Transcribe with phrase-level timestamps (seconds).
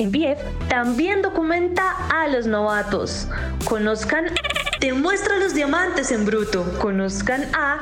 [0.00, 3.26] MPF también documenta a los novatos.
[3.64, 4.26] Conozcan,
[4.78, 6.64] te muestra los diamantes en bruto.
[6.78, 7.80] Conozcan a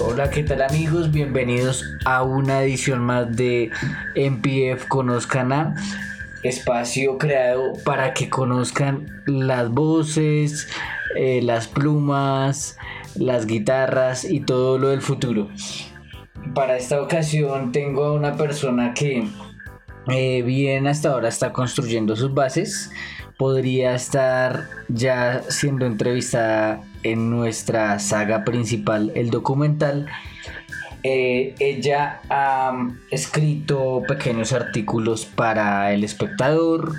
[0.00, 1.10] Hola, ¿qué tal amigos?
[1.10, 3.70] Bienvenidos a una edición más de
[4.16, 5.74] MPF Conozcan a
[6.42, 10.68] espacio creado para que conozcan las voces,
[11.16, 12.78] eh, las plumas,
[13.18, 15.48] las guitarras y todo lo del futuro.
[16.54, 19.26] Para esta ocasión tengo a una persona que
[20.08, 22.90] eh, bien hasta ahora está construyendo sus bases.
[23.36, 30.06] Podría estar ya siendo entrevistada en nuestra saga principal, el documental.
[31.04, 36.94] Eh, ella ha escrito pequeños artículos para El Espectador,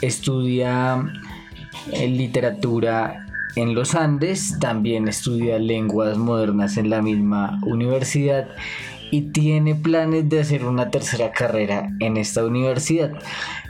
[0.00, 1.04] estudia
[1.92, 3.26] literatura
[3.60, 8.48] en los Andes, también estudia lenguas modernas en la misma universidad
[9.10, 13.12] y tiene planes de hacer una tercera carrera en esta universidad.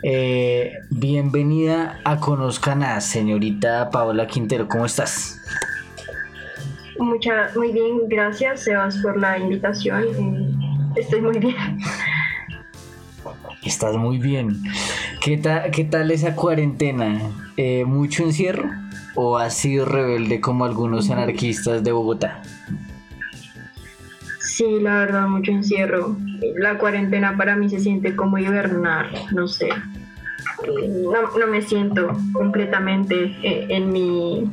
[0.04, 5.40] Eh, bienvenida a Conozcan a señorita Paola Quintero, ¿cómo estás?
[7.00, 10.04] Mucha, muy bien, gracias Sebas por la invitación.
[10.94, 11.56] Estoy muy bien.
[13.64, 14.62] Estás muy bien.
[15.20, 15.40] ¿Qué,
[15.72, 17.20] qué tal esa cuarentena?
[17.56, 18.70] Eh, ¿Mucho encierro?
[19.14, 22.42] O has sido rebelde como algunos anarquistas de Bogotá?
[24.40, 26.16] Sí, la verdad, mucho encierro.
[26.56, 29.68] La cuarentena para mí se siente como hibernar, no sé.
[30.66, 34.50] No, me siento completamente eh, en mi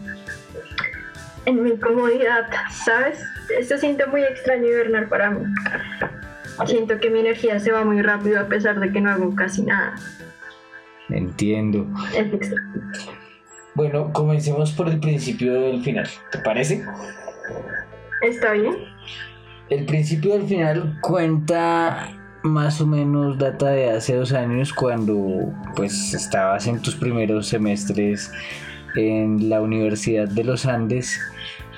[1.46, 2.48] en mi comodidad,
[2.86, 3.20] ¿sabes?
[3.66, 5.46] Se siente muy extraño hibernar para mí.
[6.66, 9.64] Siento que mi energía se va muy rápido a pesar de que no hago casi
[9.64, 9.96] nada.
[11.10, 11.88] Entiendo.
[12.14, 13.18] Es extraño.
[13.78, 16.84] Bueno, comencemos por el principio del final, ¿te parece?
[18.24, 18.74] Está bien.
[19.70, 22.10] El principio del final cuenta
[22.42, 28.32] más o menos data de hace dos años cuando pues estabas en tus primeros semestres
[28.96, 31.20] en la Universidad de los Andes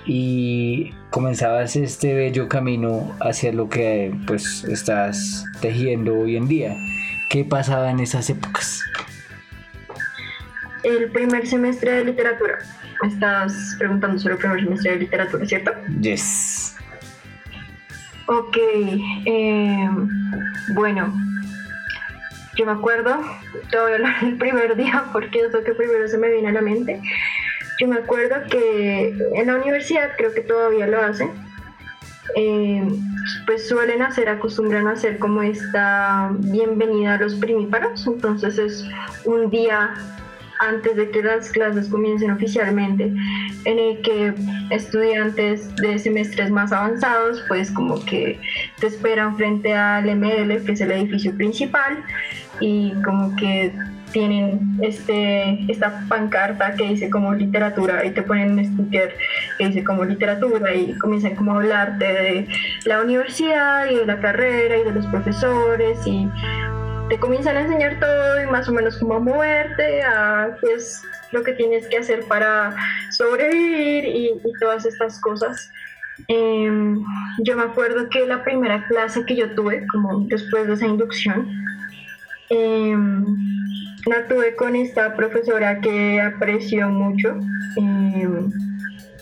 [0.05, 6.77] y comenzabas este bello camino hacia lo que pues estás tejiendo hoy en día.
[7.29, 8.85] ¿Qué pasaba en esas épocas?
[10.83, 12.59] El primer semestre de literatura.
[13.01, 15.71] Me estás preguntando sobre el primer semestre de literatura, ¿cierto?
[16.01, 16.75] Yes.
[18.27, 18.57] Ok,
[19.25, 19.89] eh,
[20.73, 21.13] bueno,
[22.55, 23.21] yo me acuerdo,
[23.71, 26.49] te voy a hablar del primer día porque es lo que primero se me viene
[26.49, 27.01] a la mente.
[27.79, 31.31] Yo me acuerdo que en la universidad, creo que todavía lo hacen,
[32.35, 32.87] eh,
[33.45, 38.85] pues suelen hacer, acostumbran a hacer como esta bienvenida a los primíparos, entonces es
[39.25, 39.93] un día
[40.59, 43.13] antes de que las clases comiencen oficialmente,
[43.65, 44.33] en el que
[44.69, 48.39] estudiantes de semestres más avanzados, pues como que
[48.79, 52.03] te esperan frente al ML, que es el edificio principal,
[52.59, 53.73] y como que
[54.11, 59.15] tienen este, esta pancarta que dice como literatura y te ponen un sticker
[59.57, 62.47] que dice como literatura y comienzan como a hablarte de
[62.85, 66.27] la universidad y de la carrera y de los profesores y
[67.09, 71.43] te comienzan a enseñar todo y más o menos cómo moverte, a qué es lo
[71.43, 72.75] que tienes que hacer para
[73.11, 75.71] sobrevivir y, todas estas cosas.
[76.27, 77.03] Em,
[77.39, 81.49] yo me acuerdo que la primera clase que yo tuve, como después de esa inducción,
[82.49, 83.25] em,
[84.05, 87.35] la tuve con esta profesora que aprecio mucho,
[87.77, 88.51] em,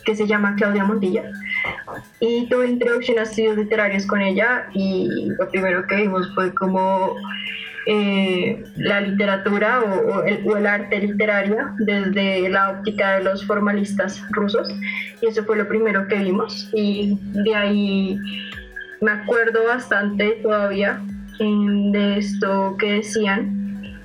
[0.06, 1.24] que se llama Claudia Montilla,
[2.19, 7.16] y tuve introducción a estudios literarios con ella y lo primero que vimos fue como
[7.90, 14.68] eh, la literatura o, el, arte literario desde la óptica de los formalistas rusos.
[15.22, 16.70] Y eso fue lo primero que vimos.
[16.74, 18.20] Y de ahí
[19.00, 21.00] me acuerdo bastante todavía
[21.40, 24.02] de esto que decían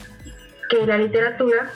[0.68, 1.72] que la literatura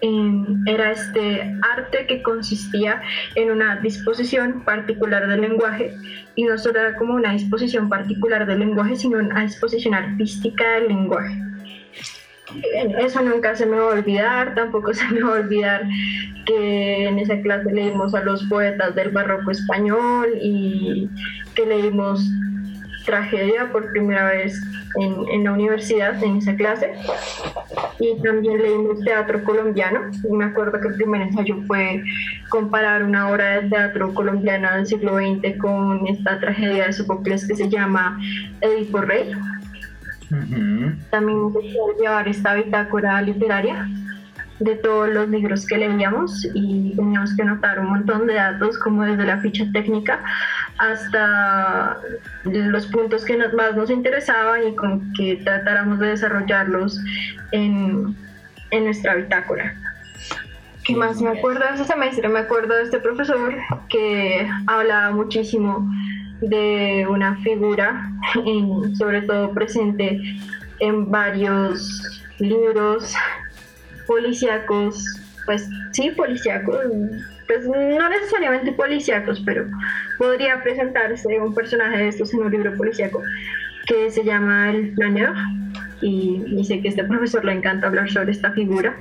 [0.00, 1.42] em, era este
[1.76, 3.02] arte que consistía
[3.34, 5.94] en una disposición particular del lenguaje.
[6.36, 10.88] Y no solo era como una disposición particular del lenguaje, sino una disposición artística del
[10.88, 11.49] lenguaje
[12.98, 15.82] eso nunca se me va a olvidar, tampoco se me va a olvidar
[16.46, 21.08] que en esa clase leímos a los poetas del barroco español y
[21.54, 22.28] que leímos
[23.04, 24.60] tragedia por primera vez
[24.96, 26.92] en, la universidad, en esa clase.
[27.98, 30.10] Y también leímos teatro colombiano.
[30.22, 32.02] Y me acuerdo que el primer ensayo fue
[32.48, 37.56] comparar una obra de teatro colombiano del siglo XX con esta tragedia de Sófocles que
[37.56, 38.18] se llama
[38.60, 39.32] Edipo Rey
[41.10, 43.88] también se llevar esta bitácora literaria
[44.60, 49.04] de todos los libros que leíamos y teníamos que anotar un montón de datos como
[49.04, 50.22] desde la ficha técnica
[50.78, 51.96] hasta
[52.44, 57.00] los puntos que más nos interesaban y con que tratáramos de desarrollarlos
[57.52, 58.14] en,
[58.70, 59.74] en nuestra bitácora.
[60.84, 62.28] ¿Qué más me acuerdo de ese semestre?
[62.28, 63.54] Me acuerdo de este profesor
[63.88, 65.90] que hablaba muchísimo
[66.40, 68.10] de una figura,
[68.98, 70.20] sobre todo presente
[70.80, 73.14] en varios libros
[74.06, 75.04] policíacos,
[75.46, 76.76] pues sí, policíacos,
[77.46, 79.66] pues no necesariamente policíacos, pero
[80.18, 83.22] podría presentarse un personaje de estos en un libro policíaco
[83.86, 85.34] que se llama El Planeur
[86.00, 88.96] y dice que este profesor le encanta hablar sobre esta figura.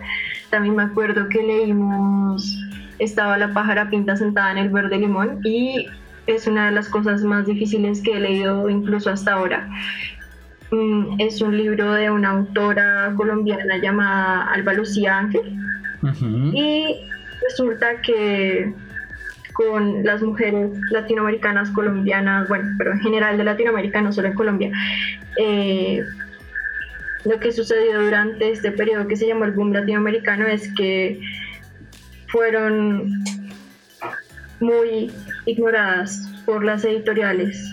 [0.50, 2.58] También me acuerdo que leímos
[3.00, 5.88] Estaba la pájara pinta sentada en el verde limón y
[6.28, 9.70] es una de las cosas más difíciles que he leído incluso hasta ahora.
[10.72, 15.58] Mm, es un libro de una autora colombiana llamada Alba Lucía Ángel
[16.54, 16.96] y
[17.42, 18.74] resulta que
[19.54, 24.72] con las mujeres latinoamericanas, colombianas, bueno, pero en general de Latinoamérica, no solo en Colombia,
[25.38, 26.02] eh,
[27.26, 31.20] lo que sucedió durante este periodo que se llamó el boom latinoamericano es que
[32.28, 33.24] fueron
[34.62, 35.12] muy
[35.50, 37.70] ignoradas por las editoriales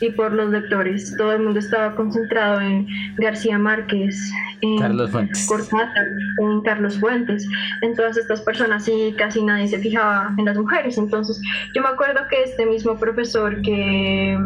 [0.00, 1.14] y por los lectores.
[1.16, 2.86] Todo el mundo estaba concentrado en
[3.16, 4.16] García Márquez,
[4.60, 5.46] en Carlos Fuentes.
[5.46, 6.06] Cortázar,
[6.40, 7.48] en Carlos Fuentes,
[7.82, 10.98] en todas estas personas y casi nadie se fijaba en las mujeres.
[10.98, 11.40] Entonces
[11.74, 14.38] yo me acuerdo que este mismo profesor que,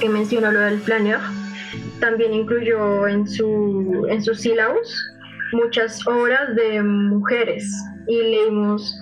[0.00, 1.18] que mencionó lo del planeo,
[2.00, 4.94] también incluyó en su, en sus sílabos
[5.52, 7.72] muchas obras de mujeres
[8.06, 8.98] y leímos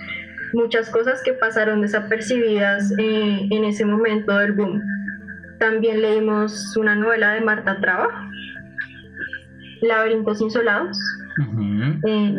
[0.53, 4.81] muchas cosas que pasaron desapercibidas eh, en ese momento del boom.
[5.59, 8.29] También leímos una novela de Marta Traba,
[9.81, 10.97] Laberintos Insolados.
[12.05, 12.35] Eh,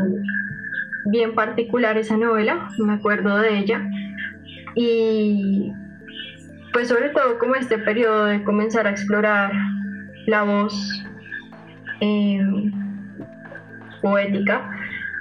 [1.07, 3.89] bien particular esa novela, me acuerdo de ella.
[4.75, 5.73] Y
[6.73, 9.53] pues sobre todo como este periodo de comenzar a explorar
[10.27, 11.05] la voz
[12.01, 12.41] eh,
[14.01, 14.78] poética.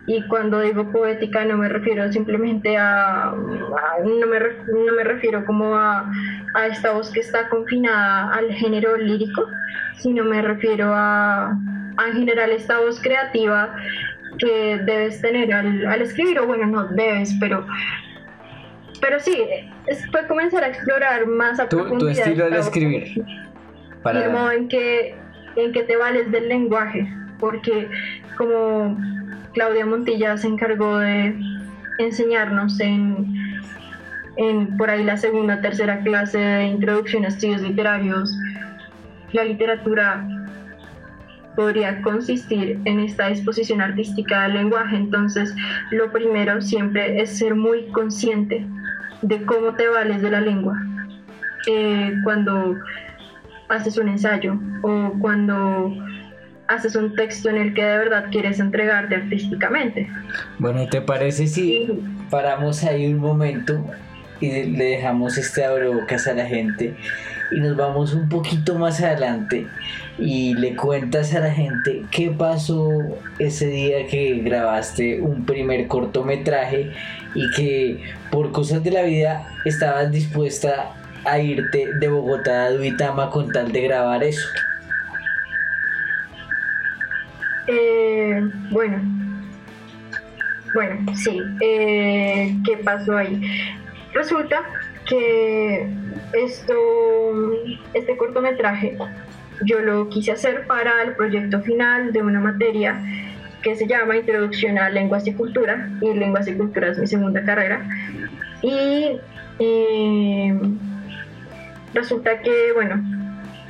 [0.07, 5.75] Y cuando digo poética no me refiero simplemente a, no, me, no, me, refiero como
[5.75, 6.09] a,
[6.53, 9.43] a, esta voz que está confinada al género lírico,
[9.97, 13.75] sino me refiero a, a en general esta voz creativa
[14.39, 17.65] que debes tener al, al escribir, o bueno, no debes, pero
[19.01, 19.43] pero sí,
[20.11, 22.13] fue comenzar a explorar más a tu, profundidad.
[22.13, 23.23] Tu estilo al escribir
[24.03, 24.25] para...
[24.25, 25.15] el modo en que,
[25.55, 27.07] en que te vales del lenguaje,
[27.39, 27.89] porque
[28.37, 28.97] como
[29.57, 31.35] Claudia Montilla se encargó de
[31.97, 33.25] enseñarnos en,
[34.77, 38.31] por ahí la segunda, tercera clase de introducción a estudios literarios,
[39.33, 40.27] la literatura
[41.55, 44.95] podría consistir en esta disposición artística del lenguaje.
[44.95, 45.55] Entonces,
[45.89, 48.63] lo primero siempre es ser muy consciente
[49.23, 50.79] de cómo te vales de la lengua.
[51.65, 52.75] Eh, cuando
[53.69, 55.91] haces un ensayo o cuando
[56.67, 60.09] haces un texto en el que de verdad quieres entregarte artísticamente.
[60.59, 61.87] Bueno, ¿te parece si
[62.29, 63.83] paramos ahí un momento
[64.39, 66.95] y le dejamos este abrebocas a la gente
[67.51, 69.67] y nos vamos un poquito más adelante
[70.17, 72.89] y le cuentas a la gente qué pasó
[73.39, 76.91] ese día que grabaste un primer cortometraje
[77.33, 80.91] y que por cosas de la vida estabas dispuesta
[81.25, 84.47] a irte de Bogotá a Duitama con tal de grabar eso?
[87.67, 89.01] Eh, bueno,
[90.73, 93.41] bueno, sí, eh, ¿qué pasó ahí?
[94.13, 94.63] Resulta
[95.07, 95.87] que
[96.33, 96.73] esto,
[97.93, 98.97] este cortometraje
[99.65, 103.01] yo lo quise hacer para el proyecto final de una materia
[103.61, 107.43] que se llama Introducción a Lenguas y Cultura, y Lenguas y Cultura es mi segunda
[107.43, 107.85] carrera.
[108.61, 109.19] Y
[109.59, 110.59] eh,
[111.93, 113.16] resulta que, bueno,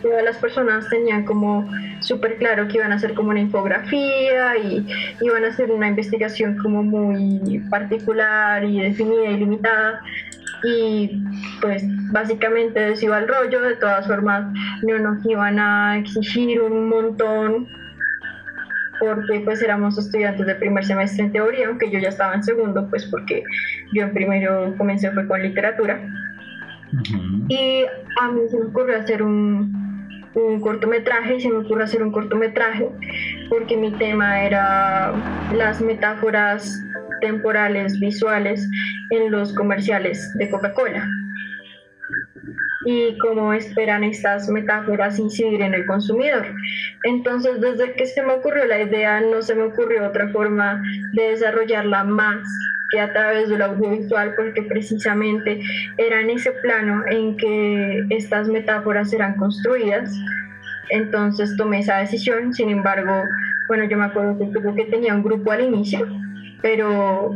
[0.01, 1.70] todas las personas tenían como
[2.01, 4.86] súper claro que iban a hacer como una infografía y
[5.22, 10.01] iban a hacer una investigación como muy particular y definida y limitada
[10.63, 11.24] y
[11.62, 14.51] pues básicamente eso iba al rollo, de todas formas
[14.84, 17.68] no nos iban a exigir un montón
[19.00, 22.89] porque pues éramos estudiantes de primer semestre en teoría, aunque yo ya estaba en segundo,
[22.89, 23.44] pues porque
[23.94, 26.01] yo en primero comencé fue con literatura.
[27.48, 27.86] Y
[28.20, 29.87] a mí se me ocurrió hacer un,
[30.38, 32.89] un cortometraje y se me ocurrió hacer un cortometraje
[33.50, 35.13] porque mi tema era
[35.53, 36.84] las metáforas
[37.22, 38.70] temporales visuales
[39.10, 41.08] en los comerciales de Coca-Cola.
[42.89, 46.48] Y cómo esperan estas metáforas incidir en el consumidor.
[47.03, 51.32] Entonces, desde que se me ocurrió la idea, no se me ocurrió otra forma de
[51.32, 52.48] desarrollarla más
[52.89, 55.60] que a través del audiovisual, porque precisamente
[55.98, 60.10] era en ese plano en que estas metáforas eran construidas.
[60.89, 63.12] Entonces tomé esa decisión, sin embargo,
[63.67, 66.08] bueno, yo me acuerdo que, que tenía un grupo al inicio,
[66.62, 67.36] pero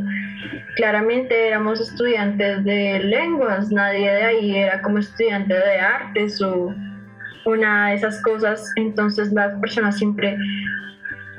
[0.76, 6.74] claramente éramos estudiantes de lenguas, nadie de ahí era como estudiante de artes o
[7.44, 10.36] una de esas cosas, entonces las personas siempre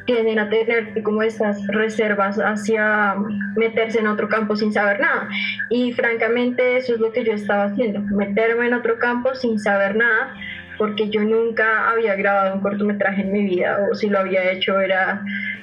[0.05, 3.15] tienden a tener como estas reservas hacia
[3.55, 5.29] meterse en otro campo sin saber nada.
[5.69, 9.95] Y francamente eso es lo que yo estaba haciendo, meterme en otro campo sin saber
[9.95, 10.33] nada,
[10.77, 14.79] porque yo nunca había grabado un cortometraje en mi vida, o si lo había hecho
[14.79, 15.21] era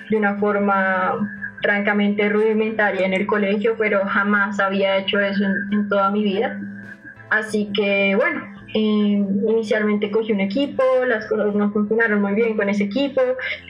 [0.08, 6.10] de una forma francamente rudimentaria en el colegio, pero jamás había hecho eso en, toda
[6.10, 6.60] mi vida.
[7.30, 8.42] Así que bueno,
[8.74, 13.20] eh, inicialmente cogí un equipo, las cosas no funcionaron muy bien con ese equipo,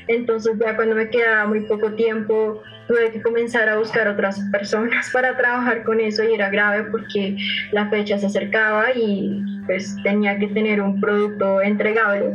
[0.09, 5.11] entonces ya cuando me quedaba muy poco tiempo tuve que comenzar a buscar otras personas
[5.12, 7.37] para trabajar con eso y era grave porque
[7.73, 12.32] la fecha se acercaba y pues tenía que tener un producto entregable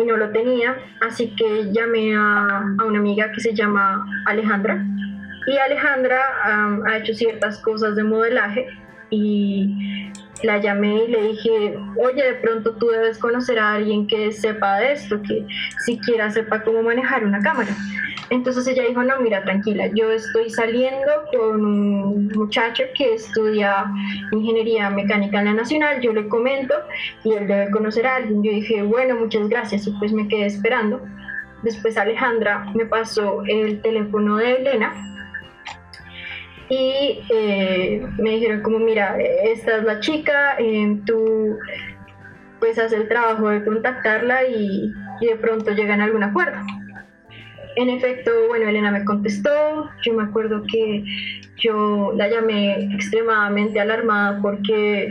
[0.00, 4.84] y no lo tenía, así que llamé a, una amiga que se llama Alejandra.
[5.46, 6.20] Y Alejandra
[6.86, 8.66] ha hecho ciertas cosas de modelaje
[9.10, 10.10] y
[10.42, 14.78] la llamé y le dije, oye, de pronto tú debes conocer a alguien que sepa
[14.78, 15.46] de esto, que
[15.84, 17.74] siquiera sepa cómo manejar una cámara.
[18.30, 23.86] Entonces ella dijo, no, mira, tranquila, yo estoy saliendo con un muchacho que estudia
[24.30, 26.74] ingeniería mecánica en la Nacional, yo le comento
[27.24, 28.42] y él debe conocer a alguien.
[28.44, 31.00] Yo dije, bueno, muchas gracias y pues me quedé esperando.
[31.64, 35.09] Después Alejandra me pasó el teléfono de Elena
[36.70, 41.58] y eh, me dijeron como, mira, esta es la chica, eh, tú
[42.60, 46.58] pues haces el trabajo de contactarla y, y de pronto llegan a algún acuerdo.
[47.76, 51.04] En efecto, bueno, Elena me contestó, yo me acuerdo que
[51.56, 55.10] yo la llamé extremadamente alarmada porque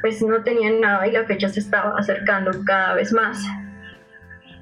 [0.00, 3.44] pues no tenían nada y la fecha se estaba acercando cada vez más.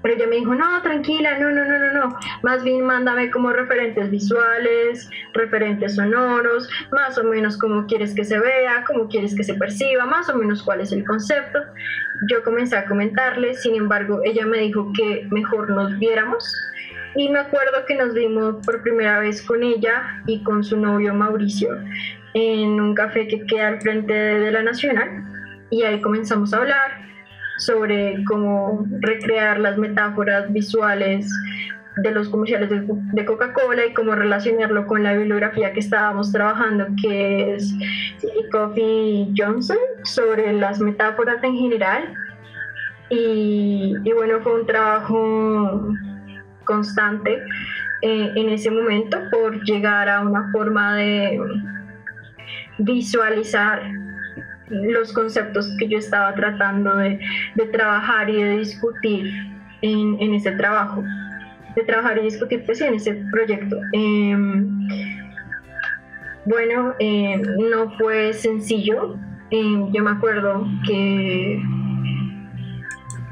[0.05, 2.19] Pero ella me dijo, no, tranquila, no, no, no, no, no.
[2.43, 8.39] Más bien mándame como referentes visuales, referentes sonoros, más o menos cómo quieres que se
[8.39, 11.59] vea, cómo quieres que se perciba, más o menos cuál es el concepto.
[12.31, 16.45] Yo comencé a comentarle, sin embargo, ella me dijo que mejor nos viéramos.
[17.17, 21.15] Y me acuerdo que nos vimos por primera vez con ella y con su novio
[21.15, 21.79] Mauricio
[22.35, 25.09] en un café que queda al frente de la Nacional.
[25.71, 27.05] Y ahí comenzamos a hablar
[27.59, 31.29] sobre cómo recrear las metáforas visuales
[31.97, 37.55] de los comerciales de, Coca-Cola y cómo relacionarlo con la bibliografía que estábamos trabajando, que
[37.55, 37.73] es
[38.51, 42.15] Coffee Johnson, sobre las metáforas en general.
[43.11, 45.89] Y, bueno, fue un trabajo
[46.65, 47.43] constante
[48.03, 51.39] eh, en ese momento por llegar a una forma de
[52.79, 53.83] visualizar
[54.68, 57.18] los conceptos que yo estaba tratando de,
[57.73, 59.30] trabajar y de discutir
[59.83, 61.02] en, ese trabajo,
[61.76, 63.76] de trabajar y discutir pues, en ese proyecto.
[63.92, 64.88] Em,
[66.47, 69.16] bueno, em, no fue sencillo.
[69.50, 71.62] Em, yo me acuerdo que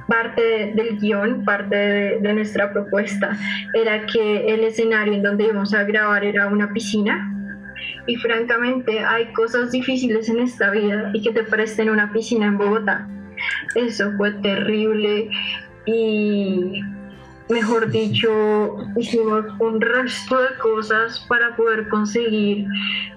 [0.07, 3.37] parte del guion, parte de, de, nuestra propuesta,
[3.73, 7.33] era que el escenario en donde íbamos a grabar era una piscina
[8.07, 12.59] y francamente hay cosas difíciles en esta vida y que te presten una piscina en
[12.59, 13.09] Bogotá.
[13.75, 15.31] Eso fue terrible
[15.87, 16.83] y
[17.49, 22.67] mejor dicho, hicimos un resto de cosas para poder conseguir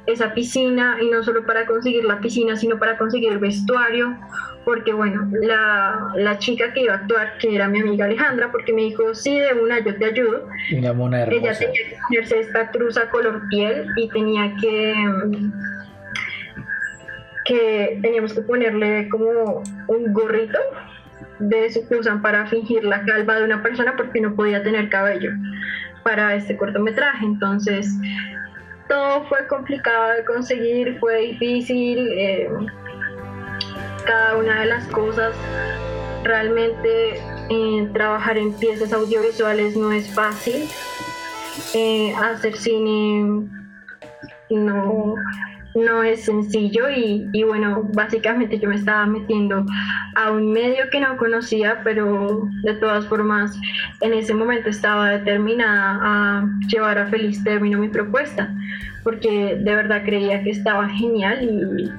[0.05, 4.17] esa piscina y no solo para conseguir la piscina, sino para conseguir el vestuario,
[4.65, 8.73] porque bueno, la, la, chica que iba a actuar, que era mi amiga Alejandra, porque
[8.73, 10.47] me dijo, sí, de una, yo te ayudo.
[10.75, 14.93] Una mona Ella tenía que ponerse esta truza color piel y tenía que...
[17.45, 20.59] que teníamos que ponerle como un gorrito
[21.37, 24.89] de eso que usan para fingir la calva de una persona porque no podía tener
[24.89, 25.29] cabello
[26.03, 27.23] para este cortometraje.
[27.23, 27.93] Entonces,
[28.87, 32.09] todo fue complicado de conseguir, fue difícil.
[32.13, 32.49] Eh,
[34.05, 35.35] cada una de las cosas.
[36.23, 37.19] Realmente
[37.49, 40.67] eh, trabajar en piezas audiovisuales no es fácil.
[41.73, 43.47] Eh, hacer cine
[44.49, 45.15] no,
[45.75, 49.65] no es sencillo y, y, bueno, básicamente yo me estaba metiendo
[50.15, 53.57] a un medio que no conocía, pero de todas formas
[54.01, 58.53] en ese momento estaba determinada a llevar a feliz término mi propuesta,
[59.03, 61.91] porque de verdad creía que estaba genial y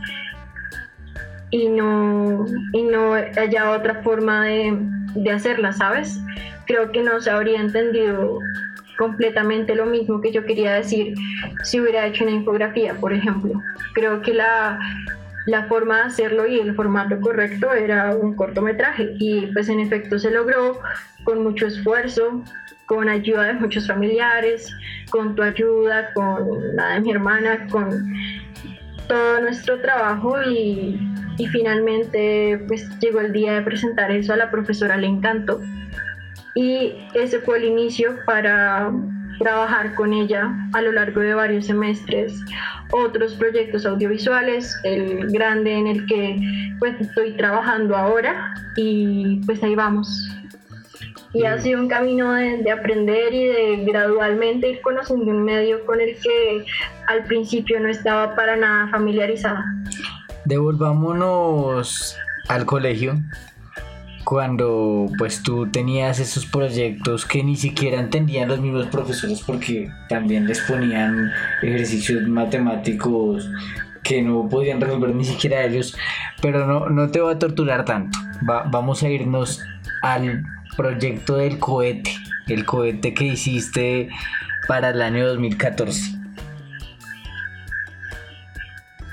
[1.51, 4.77] y no, y no haya otra forma de,
[5.15, 6.21] de hacerla, ¿sabes?
[6.67, 8.41] Creo que no se habría entendido
[8.99, 11.15] completamente lo mismo que yo quería decir
[11.63, 13.61] si hubiera hecho una infografía, por ejemplo.
[13.95, 14.79] Creo que la,
[15.47, 20.19] la forma de hacerlo y el formato correcto era un cortometraje y pues en efecto
[20.19, 20.81] se logró
[21.25, 22.43] con mucho esfuerzo,
[22.87, 24.73] con ayuda de muchos familiares,
[25.11, 28.13] con tu ayuda, con la de mi hermana, con
[29.09, 30.99] todo nuestro trabajo y,
[31.39, 35.61] y finalmente pues llegó el día de presentar eso a la profesora, le encantó
[36.55, 38.91] y ese fue el inicio para
[39.39, 42.33] trabajar con ella a lo largo de varios semestres
[42.91, 46.41] otros proyectos audiovisuales, el grande en el que
[46.79, 50.09] pues estoy trabajando ahora y pues ahí vamos.
[51.33, 55.85] Y ha sido un camino de, de, aprender y de gradualmente ir conociendo un medio
[55.85, 56.65] con el que
[57.09, 59.63] al principio no estaba para nada familiarizada.
[60.47, 62.17] Devolvámonos
[62.49, 63.21] al colegio
[64.25, 70.47] cuando pues tú tenías esos proyectos que ni siquiera entendían los mismos profesores porque también
[70.47, 71.31] les ponían
[71.63, 73.49] ejercicios matemáticos
[74.03, 75.97] que no podían resolver ni siquiera ellos,
[76.41, 78.19] pero no, no te voy a torturar tanto.
[78.41, 79.63] vamos a irnos
[80.03, 80.45] al
[80.77, 82.13] proyecto del cohete,
[82.47, 84.09] el cohete que hiciste
[84.69, 86.16] para el año 2014.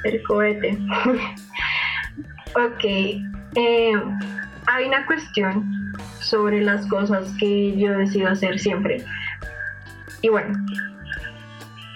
[0.04, 0.78] El cohete.
[2.56, 2.84] ok.
[3.56, 3.94] Eh,
[4.68, 9.04] hay una cuestión sobre las cosas que yo decido hacer siempre.
[10.22, 10.58] Y bueno,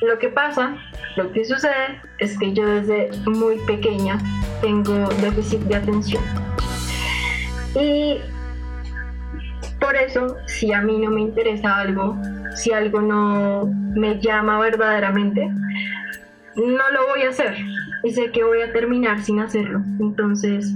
[0.01, 0.75] lo que pasa,
[1.15, 4.19] lo que sucede es que yo desde muy pequeña
[4.61, 6.23] tengo déficit de atención.
[7.75, 8.19] Y
[9.79, 12.17] por eso, si a mí no me interesa algo,
[12.55, 15.47] si algo no me llama verdaderamente,
[16.55, 17.55] no lo voy a hacer
[18.03, 19.81] y sé que voy a terminar sin hacerlo.
[19.99, 20.73] Entonces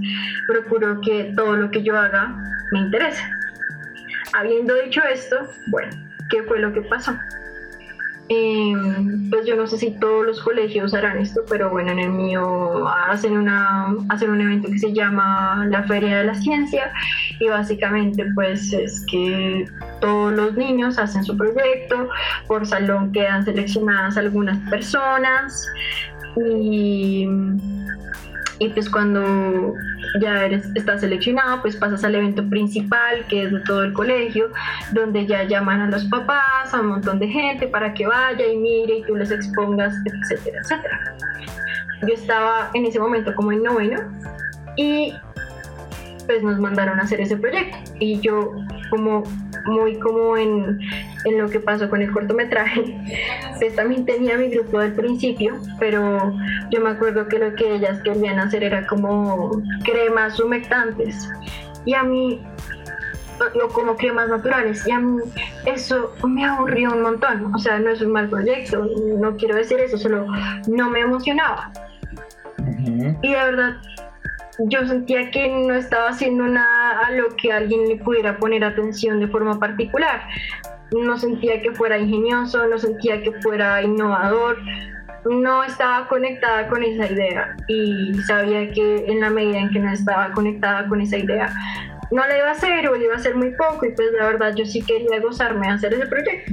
[0.48, 2.36] procuro que todo lo que yo haga
[2.72, 3.24] me interese.
[4.34, 5.38] Habiendo dicho esto,
[5.68, 5.90] bueno,
[6.30, 7.14] ¿qué fue lo que pasó?
[8.34, 12.12] Em, pues yo no sé si todos los colegios harán esto, pero bueno, en el
[12.12, 16.94] mío hacen, una, hacen un evento que se llama la Feria de la Ciencia
[17.42, 19.66] y básicamente pues es que
[20.00, 22.08] todos los niños hacen su proyecto,
[22.48, 25.68] por salón quedan seleccionadas algunas personas
[26.38, 27.28] y,
[28.60, 29.74] y pues cuando
[30.20, 34.50] ya eres, estás seleccionado, pues pasas al evento principal, que es de todo el colegio,
[34.94, 38.58] donde ya llaman a los papás, a un montón de gente para que vaya y
[38.58, 41.16] mire y tú les expongas, etcétera, etcétera.
[42.02, 44.00] Yo estaba en ese momento como en noveno
[44.76, 45.14] y
[46.26, 48.54] pues nos mandaron a hacer ese proyecto y yo
[48.92, 49.24] como
[49.66, 50.80] muy como en,
[51.26, 52.98] en, lo que pasó con el cortometraje.
[53.60, 56.34] Pues también tenía mi grupo del principio, pero
[56.72, 61.30] yo me acuerdo que lo que ellas querían hacer era como cremas humectantes.
[61.86, 62.42] Y a mí,
[63.56, 65.22] yo como cremas naturales, y a mí
[65.68, 67.54] eso me aburrió un montón.
[67.54, 68.88] O sea, no es un mal proyecto,
[69.20, 70.26] no quiero decir eso, solo
[70.68, 71.72] no me emocionaba.
[73.22, 73.76] Y de verdad
[74.60, 79.20] yo sentía que no estaba haciendo nada a lo que alguien le pudiera poner atención
[79.20, 80.22] de forma particular.
[80.92, 84.58] No sentía que fuera ingenioso, no sentía que fuera innovador,
[85.26, 89.92] no estaba conectada con esa idea y sabía que en la medida en que no
[89.92, 91.54] estaba conectada con esa idea,
[92.12, 94.26] no la iba a hacer o le iba a hacer muy poco y pues la
[94.26, 96.52] verdad yo sí quería gozarme de hacer ese proyecto.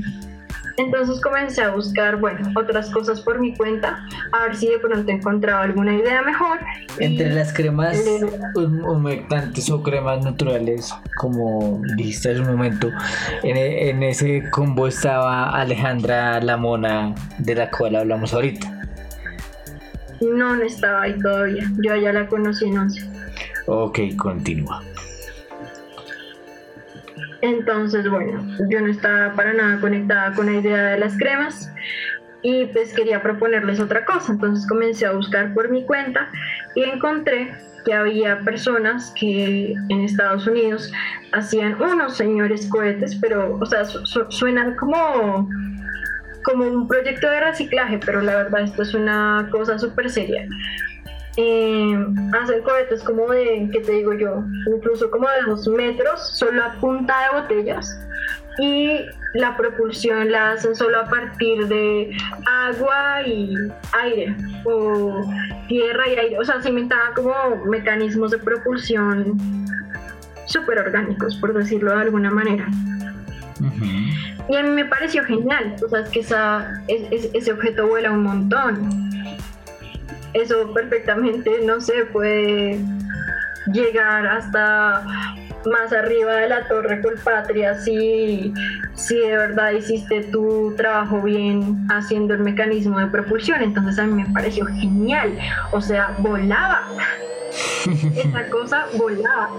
[0.78, 5.10] Entonces comencé a buscar, bueno, otras cosas por mi cuenta, a ver si de pronto
[5.10, 6.58] encontraba alguna idea mejor.
[6.98, 7.98] Entre las cremas
[8.54, 12.90] humectantes o cremas naturales, como dijiste hace un momento,
[13.42, 18.72] en, ese combo estaba Alejandra la mona de la cual hablamos ahorita.
[20.20, 21.64] No, no estaba ahí todavía.
[21.78, 23.02] Yo ya la conocí en 11.
[23.66, 24.82] Ok, continúa.
[27.40, 31.72] Entonces, bueno, yo no estaba para nada conectada con la idea de las cremas
[32.42, 34.33] y pues quería proponerles otra cosa.
[34.33, 36.29] Entonces comencé a buscar por mi cuenta
[36.74, 37.53] y encontré
[37.85, 40.92] que había personas que en Estados Unidos
[41.33, 45.48] hacían unos señores cohetes, pero, o sea, suenan como
[46.44, 50.46] como un proyecto de reciclaje, pero la verdad esto es una cosa súper seria
[51.40, 51.96] eh,
[52.33, 54.42] hacen cohetes como de, ¿qué te digo yo?
[54.74, 57.96] Incluso como de dos metros, solo a punta de botellas.
[58.59, 62.11] Y la propulsión la hacen solo a partir de
[62.44, 63.55] agua y
[64.03, 65.31] aire, o
[65.68, 66.38] tierra y aire.
[66.40, 67.33] O sea, se inventaban como
[67.66, 69.38] mecanismos de propulsión
[70.46, 72.66] súper orgánicos, por decirlo de alguna manera.
[74.48, 78.24] Y a mí me pareció genial, o sea, es que esa, ese objeto vuela un
[78.24, 79.09] montón
[80.38, 82.79] eso perfectamente, no sé, puede
[83.72, 85.05] llegar hasta
[85.66, 88.52] más arriba de la torre Colpatria si,
[88.94, 93.62] si de verdad hiciste tu trabajo bien haciendo el mecanismo de propulsión.
[93.62, 95.38] Entonces a mí me pareció genial.
[95.72, 96.82] O sea, volaba.
[98.16, 99.50] Esa cosa volaba.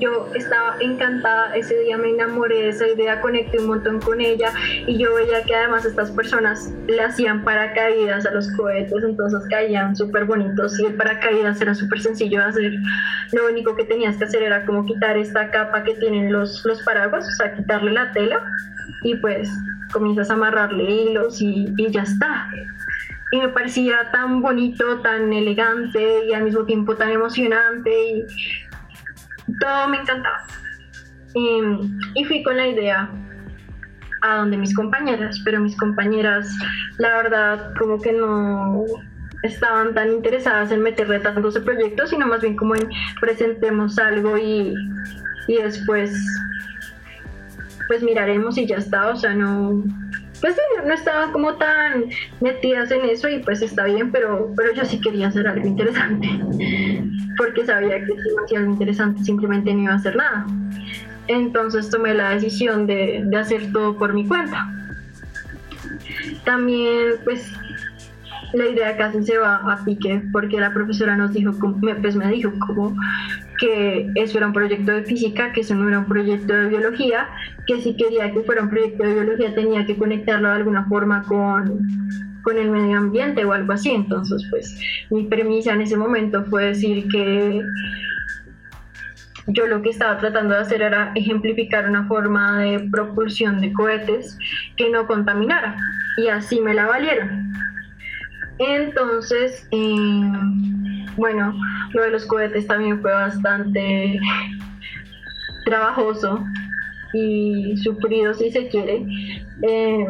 [0.00, 4.52] Yo estaba encantada, ese día me enamoré de esa idea, conecté un montón con ella
[4.86, 9.94] y yo veía que además estas personas le hacían paracaídas a los cohetes, entonces caían
[9.94, 12.72] súper bonitos y el paracaídas era súper sencillo de hacer.
[13.32, 16.82] Lo único que tenías que hacer era como quitar esta capa que tienen los, los
[16.82, 18.42] paraguas, o sea, quitarle la tela
[19.02, 19.48] y pues
[19.92, 22.48] comienzas a amarrarle hilos y, y ya está
[23.30, 28.26] y me parecía tan bonito, tan elegante y al mismo tiempo tan emocionante y
[29.60, 30.44] todo me encantaba.
[31.34, 33.10] Y, fui con la idea
[34.22, 36.50] a donde mis compañeras, pero mis compañeras,
[36.98, 38.84] la verdad, como que no
[39.42, 42.88] estaban tan interesadas en meterle tanto ese proyecto, sino más bien como en
[43.20, 44.74] presentemos algo y,
[45.48, 46.12] y después
[47.88, 49.82] pues miraremos y ya está, o sea, no,
[50.40, 50.54] pues
[50.86, 52.04] no estaban como tan
[52.40, 56.28] metidas en eso y pues está bien, pero, pero yo sí quería hacer algo interesante,
[57.36, 60.46] porque sabía que si no hacía algo interesante simplemente no iba a hacer nada.
[61.26, 64.66] Entonces tomé la decisión de, de hacer todo por mi cuenta.
[66.44, 67.52] También pues
[68.52, 71.52] la idea casi se va a pique porque la profesora nos dijo,
[72.00, 72.94] pues me dijo como
[73.58, 77.28] que eso era un proyecto de física, que eso no era un proyecto de biología,
[77.66, 81.22] que si quería que fuera un proyecto de biología tenía que conectarlo de alguna forma
[81.24, 81.86] con,
[82.42, 83.90] con el medio ambiente o algo así.
[83.90, 84.80] Entonces, pues
[85.10, 87.62] mi premisa en ese momento fue decir que
[89.48, 94.38] yo lo que estaba tratando de hacer era ejemplificar una forma de propulsión de cohetes
[94.76, 95.76] que no contaminara.
[96.18, 97.52] Y así me la valieron.
[98.58, 100.30] Entonces, eh,
[101.16, 101.54] bueno,
[101.92, 104.18] lo de los cohetes también fue bastante
[105.64, 106.44] trabajoso
[107.12, 109.06] y sufrido si se quiere.
[109.62, 110.06] Eh,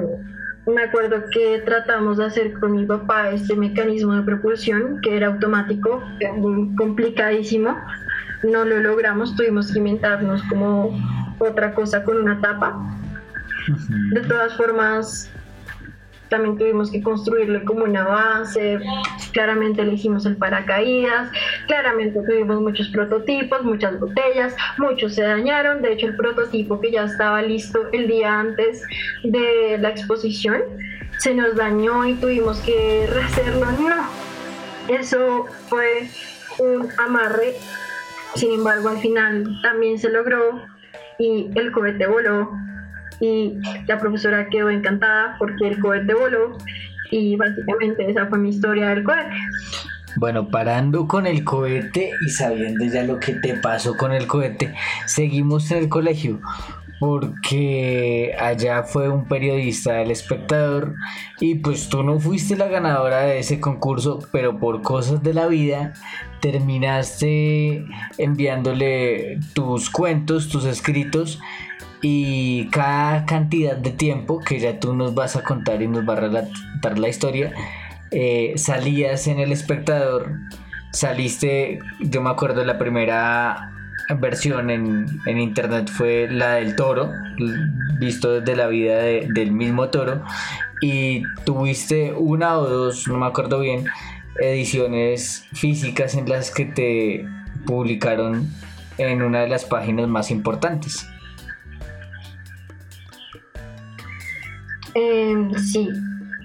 [0.66, 5.28] me acuerdo que tratamos de hacer con mi papá este mecanismo de propulsión que era
[5.28, 6.02] automático,
[6.76, 7.76] complicadísimo.
[8.42, 10.90] No lo logramos, tuvimos que inventarnos como
[11.38, 12.78] otra cosa con una tapa.
[14.12, 15.30] De todas formas,
[16.28, 18.78] también tuvimos que construirle como una base,
[19.32, 21.30] claramente elegimos el paracaídas,
[21.66, 27.04] claramente tuvimos muchos prototipos, muchas botellas, muchos se dañaron, de hecho el prototipo que ya
[27.04, 28.82] estaba listo el día antes
[29.24, 30.62] de la exposición
[31.18, 34.08] se nos dañó y tuvimos que rehacerlo, no,
[34.88, 36.08] eso fue
[36.58, 37.54] un amarre,
[38.34, 40.62] sin embargo al final también se logró
[41.18, 42.50] y el cohete voló
[43.20, 43.54] y
[43.86, 46.56] la profesora quedó encantada porque el cohete voló
[47.10, 49.34] y básicamente esa fue mi historia del cohete.
[50.16, 54.74] Bueno, parando con el cohete y sabiendo ya lo que te pasó con el cohete,
[55.06, 56.40] seguimos en el colegio
[56.98, 60.94] porque allá fue un periodista del espectador
[61.40, 65.46] y pues tú no fuiste la ganadora de ese concurso, pero por cosas de la
[65.46, 65.94] vida
[66.40, 67.84] terminaste
[68.16, 71.38] enviándole tus cuentos, tus escritos
[72.02, 76.18] y cada cantidad de tiempo que ya tú nos vas a contar y nos vas
[76.18, 77.52] a relatar la historia,
[78.10, 80.32] eh, salías en el espectador,
[80.92, 83.72] saliste, yo me acuerdo la primera
[84.18, 87.12] versión en, internet fue la del toro,
[87.98, 90.22] visto desde la vida del mismo toro,
[90.80, 93.84] y tuviste una o dos, no me acuerdo bien,
[94.40, 97.26] ediciones físicas en las que te
[97.66, 98.48] publicaron
[98.96, 101.06] en una de las páginas más importantes.
[105.00, 105.88] Em, sí,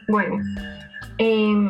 [0.08, 0.38] bueno,
[1.18, 1.70] em,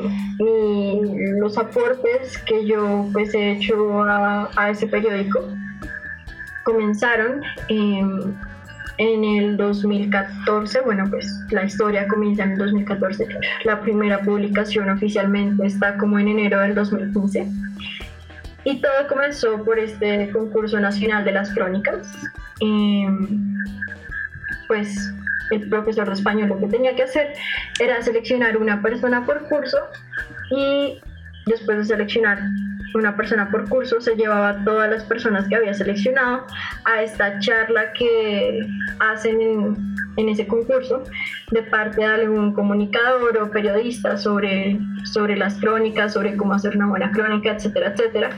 [1.40, 5.48] los aportes que yo pues he hecho a, ese periódico
[6.66, 8.34] comenzaron em,
[8.98, 13.28] en el 2014, bueno pues la historia comienza en el 2014,
[13.64, 17.48] la primera publicación oficialmente está como en enero del 2015
[18.66, 22.12] y todo comenzó por este concurso nacional de las crónicas.
[24.68, 25.14] pues
[25.52, 27.34] el profesor de español lo que tenía que hacer
[27.80, 29.78] era seleccionar una persona por curso
[30.52, 31.00] y
[31.46, 32.40] después de seleccionar
[32.96, 36.46] una persona por curso se llevaba a todas las personas que había seleccionado
[36.86, 38.68] a esta charla que
[39.00, 41.04] hacen en, en ese concurso
[41.52, 44.80] de parte de algún comunicador o periodista sobre,
[45.12, 48.30] sobre las crónicas, sobre cómo hacer una buena crónica, etcétera, etcétera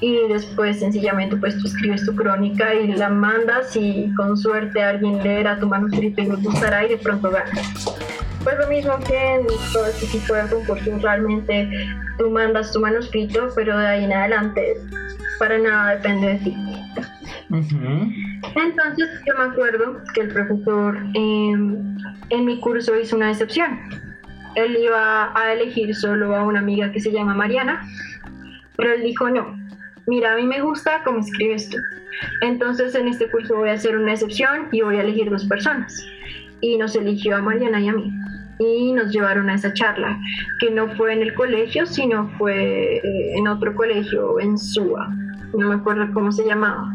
[0.00, 5.22] y después sencillamente pues tú escribes tu crónica y la mandas y con suerte alguien
[5.22, 7.96] leerá tu manuscrito y le gustará y de pronto ganas.
[8.44, 11.68] Pues lo mismo que en todo este tipo de concursos, realmente
[12.18, 14.76] tú mandas tu manuscrito, pero de ahí en adelante
[15.38, 16.56] para nada depende de ti.
[17.50, 21.96] Entonces yo me acuerdo que el profesor em,
[22.30, 23.78] en mi curso hizo una excepción.
[24.54, 27.86] Él iba a elegir solo a una amiga que se llama Mariana,
[28.76, 29.56] pero él dijo no,
[30.08, 31.78] mira, a mí me gusta cómo escribes tú.
[32.40, 36.04] Entonces en este curso voy a hacer una excepción y voy a elegir dos personas.
[36.60, 38.12] Y nos eligió a Mariana y a mí.
[38.58, 40.18] Y nos llevaron a esa charla,
[40.58, 45.14] que no fue en el colegio, sino fue eh, en otro colegio en Suba.
[45.56, 46.92] No me acuerdo cómo se llamaba,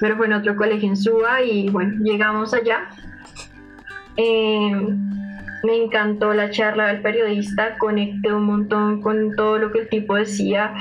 [0.00, 2.88] pero fue en otro colegio en Suba y bueno, llegamos allá.
[4.16, 4.98] Em,
[5.64, 10.16] me encantó la charla del periodista, conecté un montón con todo lo que el tipo
[10.16, 10.74] decía,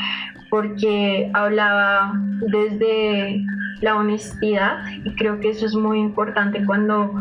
[0.51, 3.43] porque hablaba desde
[3.79, 7.11] la honestidad y creo que eso es muy importante cuando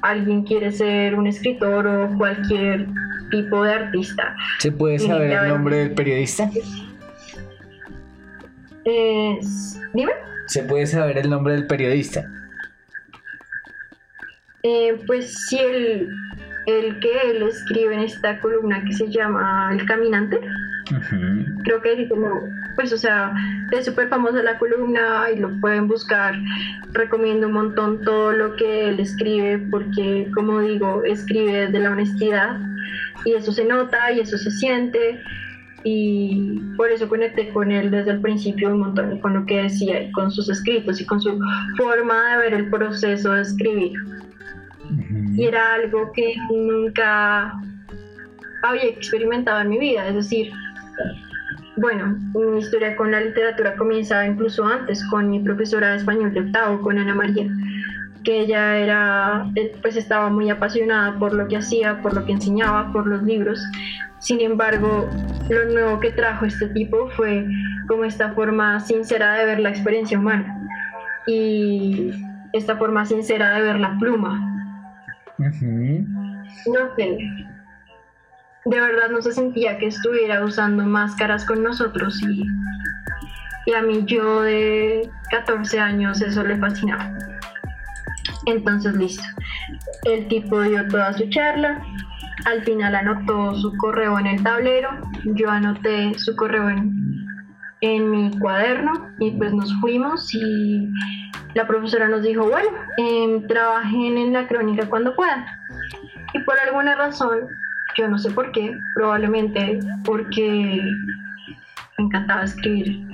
[0.00, 2.86] alguien quiere ser un escritor o cualquier
[3.30, 4.34] tipo de artista.
[4.60, 6.48] ¿Se puede saber el nombre del periodista?
[9.92, 10.12] dime.
[10.46, 12.24] ¿Se puede saber el nombre del periodista?
[14.62, 16.08] Eh, pues sí, el,
[16.66, 20.40] el que él escribe en esta columna que se llama El Caminante.
[21.64, 22.40] Creo que no,
[22.74, 23.32] pues o sea,
[23.72, 26.34] es súper famosa la columna y lo pueden buscar.
[26.92, 32.58] Recomiendo un montón todo lo que él escribe porque, como digo, escribe desde la honestidad
[33.24, 35.20] y eso se nota y eso se siente
[35.84, 40.02] y por eso conecté con él desde el principio un montón con lo que decía
[40.02, 41.38] y con sus escritos y con su
[41.76, 43.92] forma de ver el proceso de escribir.
[45.36, 47.52] Y era algo que nunca
[48.62, 50.50] había experimentado en mi vida, es decir,
[51.76, 56.40] bueno, mi historia con la literatura comienza incluso antes con mi profesora de español de
[56.40, 57.46] octavo, con Ana María,
[58.24, 62.32] que ella era, eh, pues estaba muy apasionada por lo que hacía, por lo que
[62.32, 63.62] enseñaba, por los libros.
[64.18, 65.08] Sin embargo,
[65.48, 67.46] lo nuevo que trajo este tipo fue
[67.86, 70.60] como esta forma sincera de ver la experiencia humana
[71.26, 72.10] y
[72.52, 74.44] esta forma sincera de ver la pluma.
[75.38, 75.52] No
[76.96, 77.18] sé,
[78.68, 82.44] de verdad no se sentía que estuviera usando máscaras con nosotros y,
[83.66, 87.10] y a mí yo de 14 años eso le fascinaba.
[88.46, 89.24] Entonces listo,
[90.04, 91.82] el tipo dio toda su charla,
[92.44, 94.90] al final anotó su correo en el tablero,
[95.24, 97.26] yo anoté su correo en,
[97.80, 100.90] en mi cuaderno y pues nos fuimos y
[101.54, 105.44] la profesora nos dijo, bueno, eh, trabajen en la crónica cuando puedan.
[106.34, 107.48] Y por alguna razón
[107.98, 110.80] yo no sé por qué, probablemente porque
[111.98, 113.06] me encantaba escribir.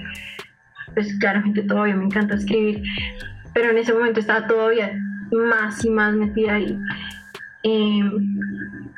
[0.93, 2.83] Pues claramente todavía me encanta escribir,
[3.55, 4.93] pero en ese momento estaba todavía
[5.33, 6.79] más y más metida ahí.
[7.63, 8.39] Em,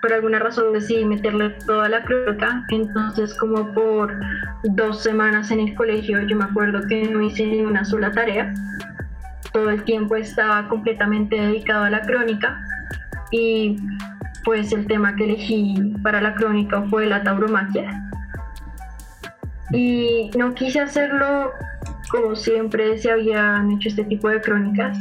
[0.02, 4.12] por alguna razón decidí meterle toda la crónica, entonces como por
[4.64, 8.52] dos semanas en el colegio yo me acuerdo que no hice ni una sola tarea,
[9.52, 12.60] todo el tiempo estaba completamente dedicado a la crónica
[13.30, 13.76] y
[14.46, 18.00] pues el tema que elegí para la crónica fue la tauromaquia.
[19.72, 21.50] Y no quise hacerlo
[22.10, 24.96] como siempre se habían hecho este tipo de crónicas,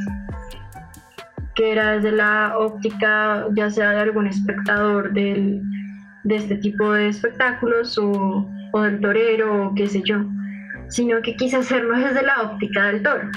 [1.53, 5.61] que era desde la óptica ya sea de algún espectador del,
[6.23, 10.25] de este tipo de espectáculos o, o del torero o qué sé yo,
[10.87, 13.29] sino que quise hacerlo desde la óptica del toro.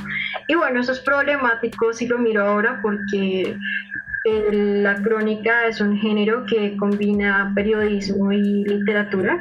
[0.48, 3.54] Y bueno, eso es problemático si lo miro ahora porque
[4.24, 9.40] la crónica es un género que combina periodismo y literatura.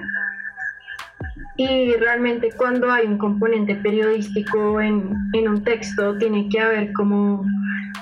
[1.56, 7.44] Y realmente cuando hay un componente periodístico en, un texto, tiene que haber como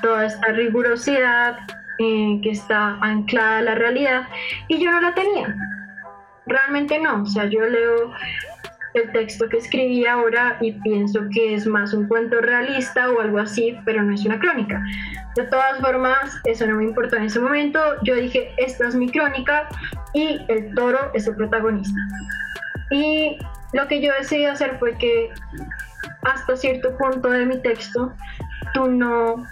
[0.02, 1.60] toda esta rigurosidad
[2.00, 4.28] eh, que está anclada a la realidad.
[4.68, 5.56] Y yo no la tenía.
[6.48, 7.24] Realmente no.
[7.24, 8.12] O sea, yo leo
[8.96, 13.40] el texto que escribí ahora y pienso que es más un cuento realista o algo
[13.40, 14.82] así, pero no es una crónica.
[15.36, 17.80] De todas formas, eso no me importó en ese momento.
[18.04, 19.68] Yo dije, esta es mi crónica
[20.14, 22.00] y el toro es el protagonista.
[22.90, 23.38] Y
[23.74, 25.30] lo que yo decidí hacer fue que
[26.24, 28.14] hasta cierto punto de mi texto,
[28.74, 29.44] tú no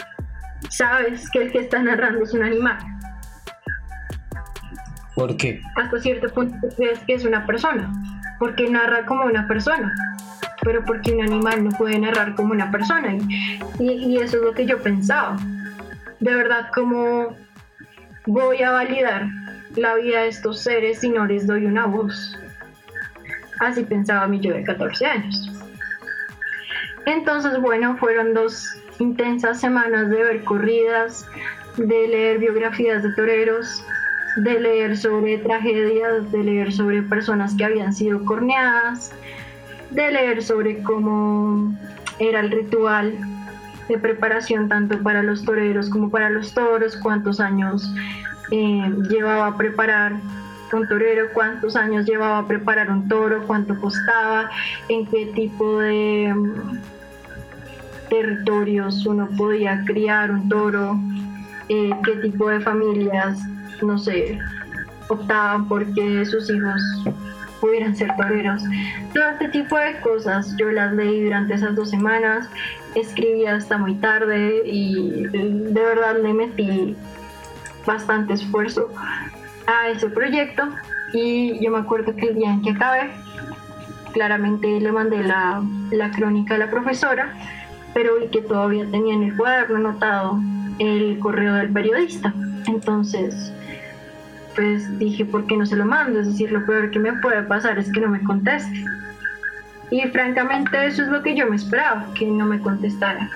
[0.69, 2.77] sabes que el que está narrando es un animal.
[5.15, 5.61] ¿Por qué?
[5.75, 7.91] Hasta cierto punto crees que es una persona
[8.39, 9.93] porque narra como una persona,
[10.61, 13.17] pero porque un animal no puede narrar como una persona.
[13.79, 15.37] Y, eso es lo que yo pensaba.
[16.19, 17.35] De verdad, ¿cómo
[18.25, 19.27] voy a validar
[19.75, 22.37] la vida de estos seres si no les doy una voz?
[23.59, 25.51] Así pensaba mi yo de 14 años.
[27.05, 31.27] Entonces, bueno, fueron dos intensas semanas de ver corridas,
[31.77, 33.83] de leer biografías de toreros,
[34.37, 39.11] de leer sobre tragedias, de leer sobre personas que habían sido corneadas,
[39.91, 41.75] de leer sobre cómo
[42.19, 43.13] era el ritual
[43.87, 47.93] de preparación tanto para los toreros como para los toros, cuántos años
[48.51, 50.13] eh, llevaba a preparar
[50.71, 54.49] un torero, cuántos años llevaba a preparar un toro, cuánto costaba,
[54.89, 56.79] en qué tipo de mm,
[58.09, 60.97] territorios uno podía criar un toro,
[61.69, 63.39] eh, qué tipo de familias,
[63.83, 64.39] no sé,
[65.09, 66.81] optaban porque sus hijos
[67.59, 68.61] pudieran ser toreros.
[69.13, 72.49] Todo este tipo de cosas yo las leí durante esas dos semanas,
[72.95, 76.95] escribí hasta muy tarde y de verdad le metí
[77.85, 78.89] bastante esfuerzo
[79.67, 80.63] a ese proyecto
[81.13, 83.11] y yo me acuerdo que el día en que acabé,
[84.13, 87.33] claramente le mandé la, la crónica a la profesora,
[87.93, 90.39] pero vi que todavía tenía en el cuaderno anotado
[90.79, 92.33] el correo del periodista.
[92.67, 93.53] Entonces,
[94.55, 96.19] pues dije, ¿por qué no se lo mando?
[96.19, 98.85] Es decir, lo peor que me puede pasar es que no me conteste.
[99.89, 103.29] Y francamente eso es lo que yo me esperaba, que no me contestara.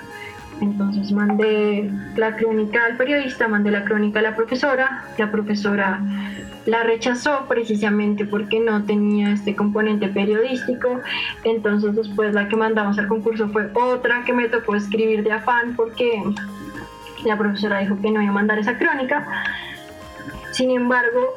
[0.59, 6.01] Entonces mandé la crónica al periodista, mandé la crónica a la profesora, la profesora
[6.65, 11.01] la rechazó precisamente porque no tenía este componente periodístico,
[11.45, 15.75] entonces después la que mandamos al concurso fue otra que me tocó escribir de afán
[15.77, 16.23] porque
[17.23, 19.25] la profesora dijo que no iba a mandar esa crónica.
[20.57, 21.35] Sin embargo,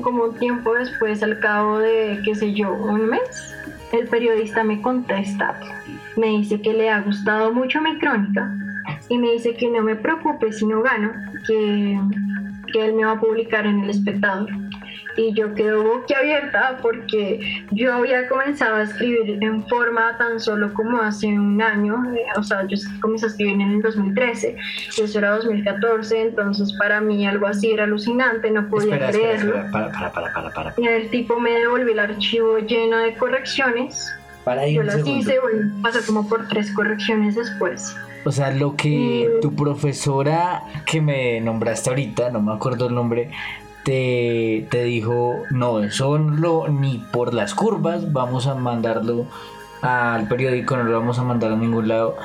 [0.00, 3.54] como un tiempo después, al cabo de, qué sé yo, un mes,
[3.92, 5.60] el periodista me contesta,
[6.16, 8.56] me dice que le ha gustado mucho mi crónica
[9.10, 11.12] y me dice que no me preocupe si no gano,
[11.46, 12.00] que,
[12.72, 14.48] que él me va a publicar en El Espectador
[15.16, 20.98] y yo quedo boquiabierta porque yo había comenzado a escribir en forma tan solo como
[21.00, 24.56] hace un año, eh, o sea, yo comencé a escribir en el 2013
[24.98, 29.54] y eso era 2014, entonces para mí algo así era alucinante, no podía creerlo.
[29.70, 30.74] para, para, para, para, para.
[30.76, 34.14] Y el tipo me devolvió el archivo lleno de correcciones.
[34.44, 35.18] Para ahí Yo las segundo.
[35.20, 37.94] hice, bueno, pasó como por tres correcciones después.
[38.24, 43.30] O sea, lo que tu profesora que me nombraste ahorita, no me acuerdo el nombre,
[43.84, 49.26] te, dijo, no, eso no, ni por las curvas, vamos a mandarlo
[49.80, 52.16] al periódico, no lo vamos a mandar a ningún lado.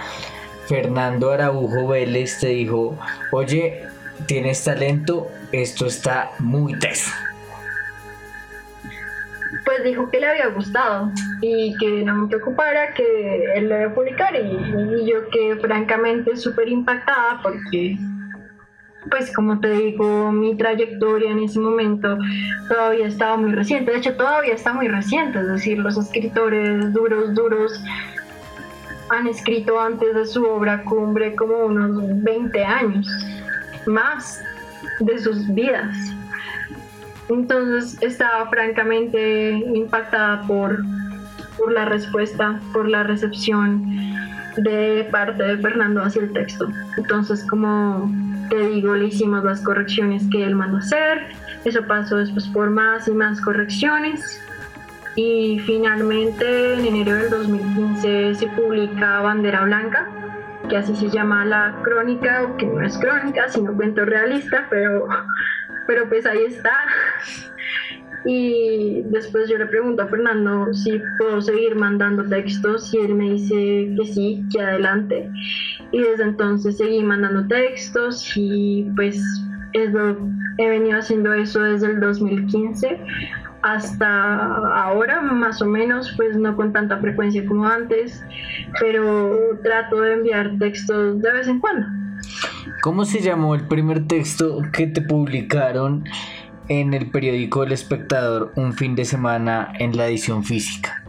[0.68, 2.98] Fernando Araujo Vélez te dijo,
[3.32, 3.84] oye,
[4.26, 7.10] tienes talento, esto está muy teso.
[9.66, 13.92] Pues dijo que le había gustado y que no me preocupara, que él lo iba
[13.92, 17.98] a publicar y, y yo que francamente súper impactada porque
[19.10, 22.18] pues como te digo, mi trayectoria en ese momento
[22.68, 27.34] todavía estaba muy reciente, de hecho todavía está muy reciente, es decir, los escritores duros,
[27.34, 27.84] duros
[29.10, 33.08] han escrito antes de su obra cumbre como unos 20 años
[33.86, 34.42] más
[35.00, 35.96] de sus vidas.
[37.30, 40.84] Entonces estaba francamente impactada por,
[41.58, 43.86] por la respuesta, por la recepción
[44.58, 46.70] de parte de Fernando hacia el texto.
[46.98, 48.10] Entonces, como
[48.50, 51.28] te digo, le hicimos las correcciones que él mandó hacer.
[51.66, 54.42] Eso pasó después por más y más correcciones.
[55.16, 60.08] Y finalmente, en enero del 2015, se publica Bandera Blanca,
[60.70, 65.08] que así se llama la crónica, que no es crónica, sino cuento realista, pero,
[65.88, 66.72] pero pues ahí está.
[68.26, 73.32] Y después yo le pregunto a Fernando si puedo seguir mandando textos y él me
[73.32, 75.30] dice que sí, que adelante.
[75.92, 79.22] Y desde entonces seguí mandando textos y pues
[79.74, 80.18] es lo-
[80.58, 83.00] he venido haciendo eso desde el 2015
[83.62, 84.46] hasta
[84.84, 88.24] ahora, más o menos, pues no con tanta frecuencia como antes,
[88.80, 91.86] pero trato de enviar textos de vez en cuando.
[92.82, 96.04] ¿Cómo se llamó el primer texto que te publicaron
[96.70, 101.04] en el periódico El Espectador un fin de semana en la edición física?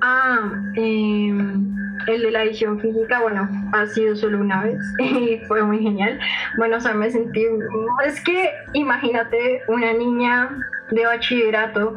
[0.00, 1.74] Ah, em,
[2.06, 6.18] el de la edición física, bueno, ha sido solo una vez y fue muy genial.
[6.56, 7.44] Bueno, o sea, me sentí,
[8.06, 10.50] es que imagínate una niña
[10.90, 11.94] de bachillerato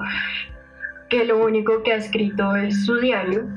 [1.09, 3.47] que lo único que ha escrito es su diario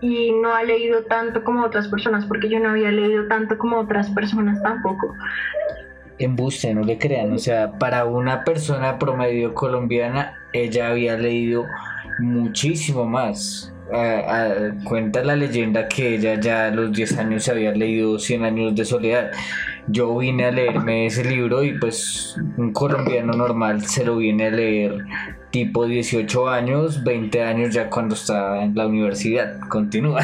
[0.00, 3.78] y no ha leído tanto como otras personas, porque yo no había leído tanto como
[3.78, 5.14] otras personas tampoco.
[6.18, 7.32] Embuste, no le crean.
[7.32, 11.64] O sea, para una persona promedio colombiana, ella había leído
[12.18, 13.70] muchísimo más.
[14.84, 18.74] Cuenta la leyenda que ella ya a los 10 años se había leído 100 años
[18.74, 19.30] de soledad.
[19.86, 24.50] Yo vine a leerme ese libro y pues un colombiano normal se lo viene a
[24.50, 25.04] leer
[25.50, 29.60] tipo 18 años, 20 años ya cuando está en la universidad.
[29.68, 30.22] Continúa.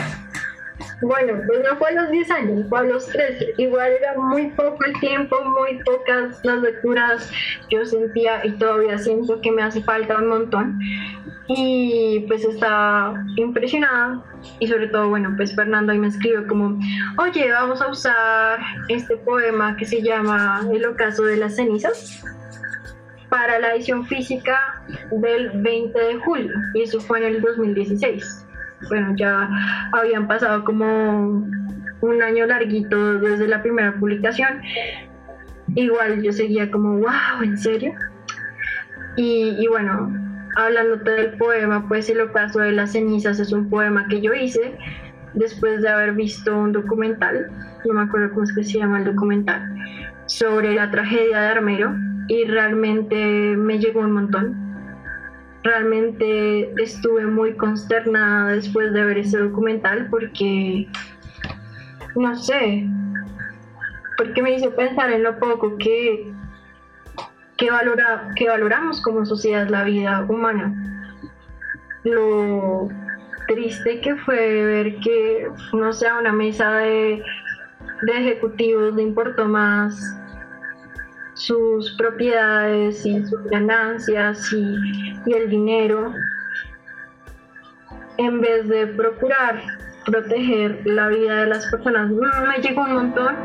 [1.02, 3.54] Bueno, pues no fue a los 10 años, fue a los 13.
[3.56, 7.30] Igual era muy poco el tiempo, muy pocas las lecturas.
[7.70, 10.78] Yo sentía y todavía siento que me hace falta un montón.
[11.48, 14.22] Y pues estaba impresionada.
[14.58, 16.78] Y sobre todo, bueno, pues Fernando ahí me escribió como,
[17.18, 22.22] oye, vamos a usar este poema que se llama El ocaso de las cenizas
[23.30, 26.52] para la edición física del 20 de julio.
[26.74, 28.46] Y eso fue en el 2016
[28.88, 29.48] bueno, ya
[29.92, 31.46] habían pasado como
[32.00, 34.62] un año larguito desde la primera publicación.
[35.74, 37.92] Igual yo seguía como, wow, ¿en serio?
[39.16, 40.12] Y, y bueno,
[40.56, 44.76] hablando del poema, pues el ocaso de las cenizas es un poema que yo hice
[45.34, 47.50] después de haber visto un documental,
[47.86, 49.62] no me acuerdo cómo es que se llama el documental,
[50.26, 51.94] sobre la tragedia de Armero
[52.28, 54.69] y realmente me llegó un montón
[55.62, 60.88] realmente estuve muy consternada después de ver ese documental porque,
[62.14, 62.86] no sé,
[64.16, 66.32] porque me hizo pensar en lo poco que,
[67.56, 70.74] que, valora, que valoramos como sociedad la vida humana.
[72.04, 72.88] Lo
[73.46, 77.22] triste que fue ver que, no sea una mesa de,
[78.02, 80.19] de ejecutivos le importó más
[81.40, 86.12] sus propiedades y sus ganancias y, el dinero,
[88.18, 89.62] en vez de procurar
[90.04, 92.10] proteger la vida de las personas.
[92.10, 93.36] Me llegó un montón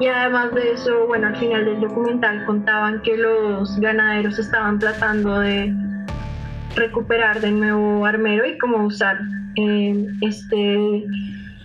[0.00, 5.40] y además de eso, bueno, al final del documental contaban que los ganaderos estaban tratando
[5.40, 5.72] de
[6.74, 9.20] recuperar de nuevo Armero y cómo usar
[9.56, 11.04] eh, este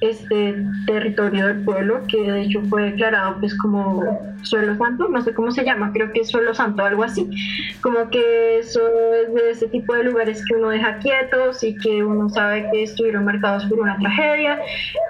[0.09, 4.03] este territorio del pueblo que de hecho fue declarado pues como
[4.41, 7.29] suelo santo, no sé cómo se llama, creo que es suelo santo, algo así,
[7.81, 8.81] como que eso
[9.13, 12.83] es de ese tipo de lugares que uno deja quietos y que uno sabe que
[12.83, 14.59] estuvieron marcados por una tragedia,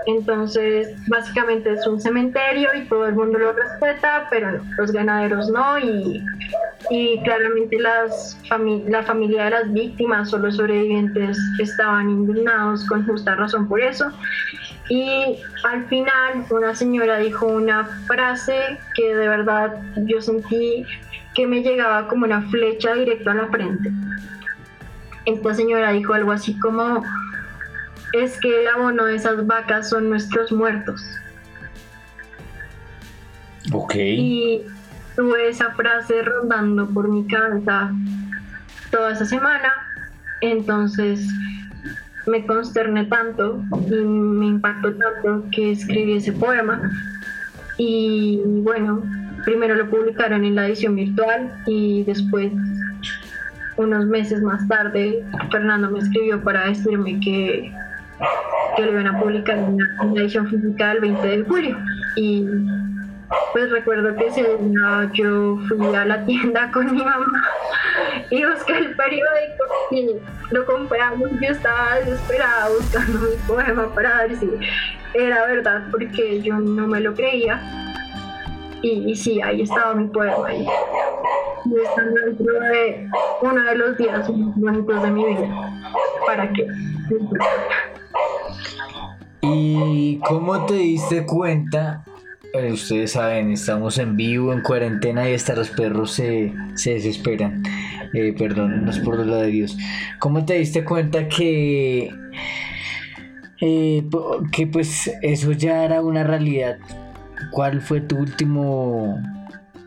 [0.06, 5.80] entonces básicamente es un cementerio y todo el mundo lo respeta, pero los ganaderos no
[5.80, 6.24] y,
[6.92, 8.38] y claramente las
[8.88, 14.06] la familia de las víctimas o los sobrevivientes estaban indignados con justa razón por eso
[14.90, 20.86] y al final una señora dijo una frase que de verdad yo sentí
[21.34, 23.92] que me llegaba como una flecha directo a la frente.
[25.26, 27.04] Esta señora dijo algo así como,
[28.12, 31.02] es que el abono de esas vacas son nuestros muertos.
[33.72, 33.96] Ok.
[33.96, 34.62] Y
[35.16, 37.92] tuve esa frase rondando por mi cabeza
[38.92, 39.74] toda esa semana.
[40.42, 41.26] Entonces
[42.26, 46.82] me consterné tanto y me impactó tanto que escribí ese poema.
[47.78, 49.04] Y bueno,
[49.44, 52.52] primero lo publicaron en la edición virtual y después,
[53.76, 57.72] unos meses más tarde, Fernando me escribió para decirme que,
[58.76, 61.78] que lo iban a publicar en la, edición física el 20 de julio.
[62.16, 62.48] Y
[63.52, 67.44] pues recuerdo que ese día yo fui a la tienda con mi mamá
[68.30, 70.10] y busqué el periódico y
[70.52, 71.30] lo compramos.
[71.40, 74.50] Yo estaba desesperada buscando mi poema para ver si
[75.14, 77.62] era verdad, porque yo no me lo creía.
[78.82, 80.54] Y, sí, ahí estaba mi poema.
[80.54, 81.74] Y, y
[82.26, 83.10] dentro de
[83.42, 85.72] uno de los días bonitos de mi vida.
[86.26, 86.68] ¿Para qué?
[89.42, 92.04] ¿Y cómo te diste cuenta
[92.72, 97.64] ustedes saben, estamos en vivo, en cuarentena y hasta los perros se, desesperan.
[98.14, 99.78] Eh, perdón, por lo de Dios.
[100.20, 102.14] ¿Cómo te diste cuenta que,
[103.60, 104.04] eh,
[104.52, 106.78] que pues eso ya era una realidad?
[107.52, 109.20] ¿Cuál fue tu último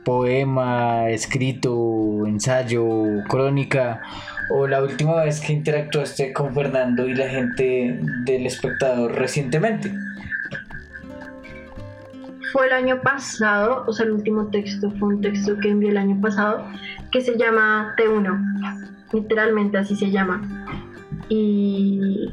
[0.04, 4.02] poema, escrito, ensayo, crónica?
[4.50, 9.92] ¿O la última vez que interactuaste con Fernando y la gente del espectador recientemente?
[12.57, 15.98] Fue el año pasado, o sea, el último texto fue un texto que envié el
[15.98, 16.66] año pasado,
[17.12, 20.40] que se llama T1, literalmente así se llama.
[21.28, 22.32] Y,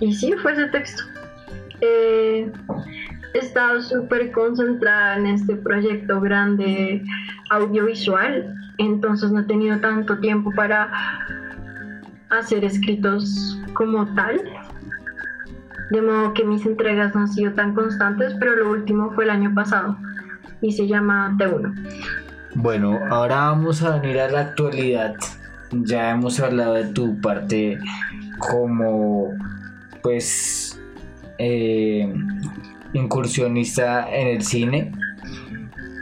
[0.00, 1.02] y sí, fue ese texto.
[1.80, 2.52] he
[3.32, 7.02] estado súper concentrada en este proyecto grande
[7.48, 10.92] audiovisual, entonces no he tenido tanto tiempo para
[12.28, 14.42] hacer escritos como tal,
[15.90, 19.30] de modo que mis entregas no han sido tan constantes, pero lo último fue el
[19.30, 19.96] año pasado
[20.60, 21.74] y se llama T1.
[22.54, 25.14] Bueno, ahora vamos a venir a la actualidad.
[25.72, 27.78] Ya hemos hablado de tu parte
[28.38, 29.28] como,
[30.02, 30.80] pues,
[31.38, 32.12] eh,
[32.92, 34.92] incursionista en el cine,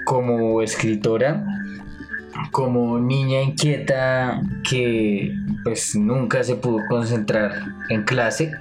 [0.05, 1.45] como escritora,
[2.53, 7.53] como niña inquieta que pues nunca se pudo concentrar
[7.89, 8.53] en clase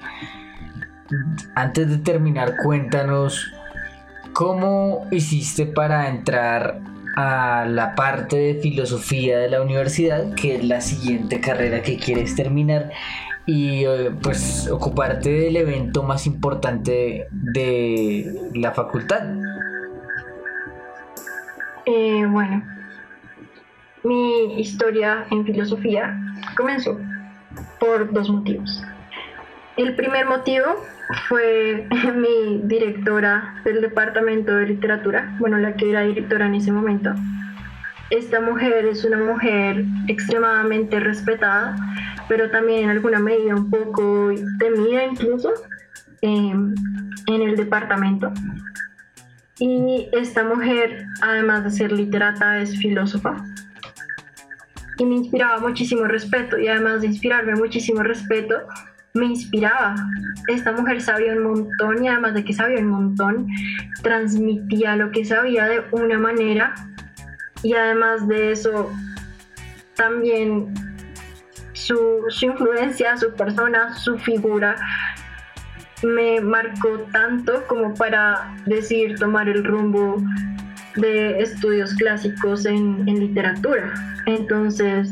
[1.56, 3.52] antes de terminar, cuéntanos
[4.34, 6.80] cómo hiciste para entrar
[7.16, 12.36] a la parte de filosofía de la universidad, que es la siguiente carrera que quieres
[12.36, 12.90] terminar,
[13.46, 19.22] y eh, pues ocuparte del evento más importante de la facultad.
[21.86, 22.64] Eh, bueno,
[24.04, 26.18] mi historia en filosofía
[26.56, 26.98] comenzó
[27.80, 28.84] por dos motivos.
[29.76, 30.66] El primer motivo
[31.28, 37.14] fue mi directora del departamento de literatura, bueno, la que era directora en ese momento.
[38.10, 41.76] Esta mujer es una mujer extremadamente respetada,
[42.28, 45.52] pero también en alguna medida un poco temida incluso
[46.22, 46.76] em,
[47.28, 48.32] en el departamento.
[49.60, 53.44] Y esta mujer, además de ser literata, es filósofa.
[54.98, 56.58] Y me inspiraba muchísimo respeto.
[56.60, 58.56] Y además de inspirarme muchísimo respeto,
[59.14, 59.96] me inspiraba.
[60.48, 63.48] Esta mujer sabía un montón y además de que sabía un montón,
[64.02, 66.74] transmitía lo que sabía de una manera
[67.62, 68.92] y además de eso,
[69.96, 70.74] también
[71.74, 71.98] su,
[72.30, 74.76] su influencia, su persona, su figura
[76.04, 80.22] me marcó tanto como para decidir tomar el rumbo
[80.96, 83.94] de estudios clásicos en, en literatura.
[84.26, 85.10] Entonces,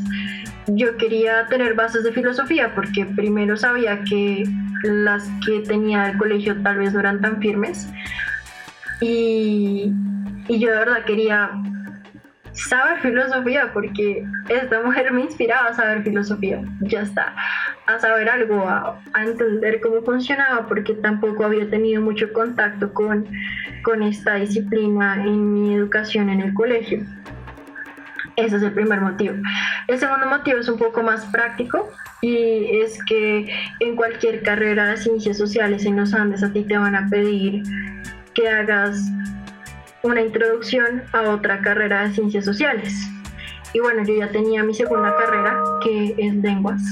[0.66, 4.44] yo quería tener bases de filosofía porque primero sabía que
[4.84, 7.88] las que tenía el colegio tal vez no eran tan firmes
[9.00, 9.92] y,
[10.48, 11.50] y yo de verdad quería
[12.52, 17.34] saber filosofía porque esta mujer me inspiraba a saber filosofía, ya está,
[17.86, 23.26] a saber algo, a, a, entender cómo funcionaba porque tampoco había tenido mucho contacto con,
[23.82, 27.04] con esta disciplina en mi educación en el colegio.
[28.36, 29.34] Ese es el primer motivo.
[29.88, 33.48] El segundo motivo es un poco más práctico y es que
[33.80, 37.62] en cualquier carrera de ciencias sociales en los Andes a ti te van a pedir
[38.34, 39.10] que hagas
[40.02, 42.94] una introducción a otra carrera de ciencias sociales.
[43.74, 46.82] Y bueno, yo ya tenía mi segunda carrera, que es lenguas,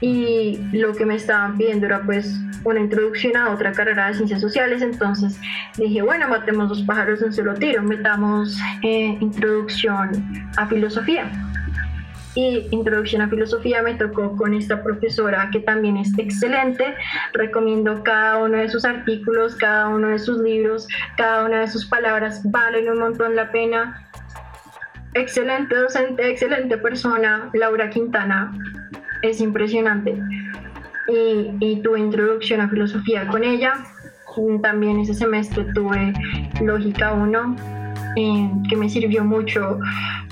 [0.00, 4.40] y lo que me estaban pidiendo era pues una introducción a otra carrera de ciencias
[4.40, 5.38] sociales, entonces
[5.76, 10.10] dije, bueno, matemos dos pájaros en un solo tiro, metamos eh, introducción
[10.56, 11.30] a filosofía.
[12.36, 16.94] Y introducción a filosofía me tocó con esta profesora que también es excelente.
[17.32, 20.86] Recomiendo cada uno de sus artículos, cada uno de sus libros,
[21.16, 24.06] cada una de sus palabras, valen un montón la pena.
[25.14, 28.52] Excelente docente, excelente persona, Laura Quintana.
[29.22, 30.20] Es impresionante
[31.08, 33.74] y, tuve introducción a filosofía con ella.
[34.62, 36.12] También ese semestre tuve
[36.62, 37.56] lógica 1,
[38.16, 39.80] eh, que me sirvió mucho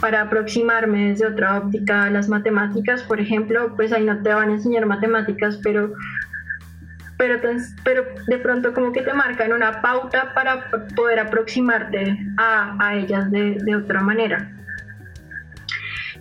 [0.00, 3.02] para aproximarme desde otra óptica a las matemáticas.
[3.02, 5.92] Por ejemplo, pues ahí no te van a enseñar matemáticas, pero
[7.18, 7.40] pero,
[7.82, 13.28] pero de pronto como que te marcan una pauta para poder aproximarte a, a ellas
[13.32, 14.52] de, de, otra manera.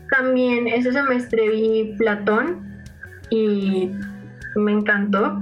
[0.09, 2.67] También ese semestre vi Platón
[3.29, 3.91] y
[4.55, 5.41] me encantó.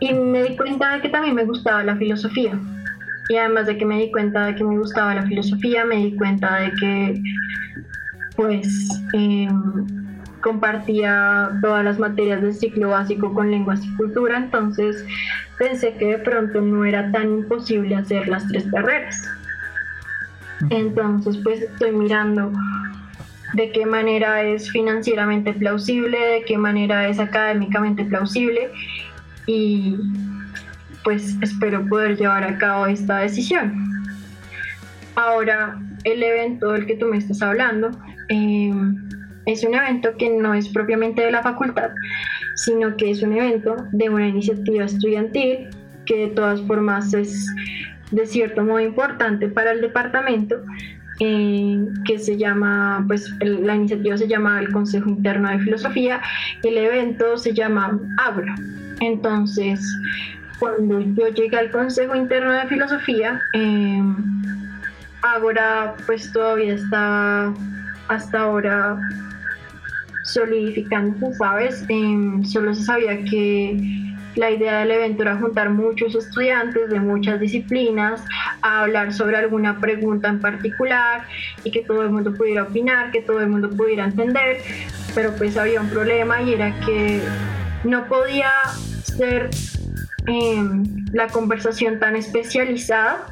[0.00, 2.58] Y me di cuenta de que también me gustaba la filosofía.
[3.28, 6.16] Y además de que me di cuenta de que me gustaba la filosofía, me di
[6.16, 7.22] cuenta de que
[8.36, 9.50] pues em,
[10.40, 15.04] compartía todas las materias del ciclo básico con lenguas y cultura, entonces
[15.58, 19.28] pensé que de pronto no era tan imposible hacer las tres carreras.
[20.70, 22.52] Entonces pues estoy mirando
[23.54, 28.70] de qué manera es financieramente plausible, de qué manera es académicamente plausible
[29.46, 29.96] y
[31.04, 33.88] pues espero poder llevar a cabo esta decisión.
[35.16, 37.90] Ahora, el evento del que tú me estás hablando
[38.28, 38.72] eh,
[39.46, 41.90] es un evento que no es propiamente de la facultad,
[42.54, 45.70] sino que es un evento de una iniciativa estudiantil
[46.04, 47.46] que de todas formas es
[48.10, 50.62] de cierto modo importante para el departamento
[51.18, 56.20] que se llama, pues la iniciativa se llama el Consejo Interno de Filosofía,
[56.62, 58.54] el evento se llama Abra.
[59.00, 59.80] Entonces,
[60.60, 64.00] cuando yo llegué al Consejo Interno de Filosofía, eh,
[65.22, 67.52] Ágora pues todavía está
[68.06, 69.00] hasta ahora
[70.22, 71.84] solidificando, ¿sabes?
[71.88, 74.07] Em, solo se sabía que
[74.38, 78.24] la idea del evento era juntar muchos estudiantes de muchas disciplinas
[78.62, 81.22] a hablar sobre alguna pregunta en particular
[81.64, 84.62] y que todo el mundo pudiera opinar, que todo el mundo pudiera entender,
[85.14, 87.20] pero pues había un problema y era que
[87.82, 88.50] no podía
[89.02, 89.50] ser
[91.12, 93.26] la conversación tan especializada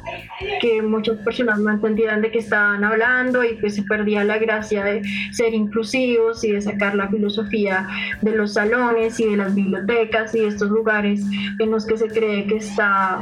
[0.61, 4.83] que muchas personas no entendían de qué estaban hablando y pues se perdía la gracia
[4.83, 7.87] de ser inclusivos y de sacar la filosofía
[8.21, 11.21] de los salones y de las bibliotecas y de estos lugares
[11.59, 13.19] en los que se cree que está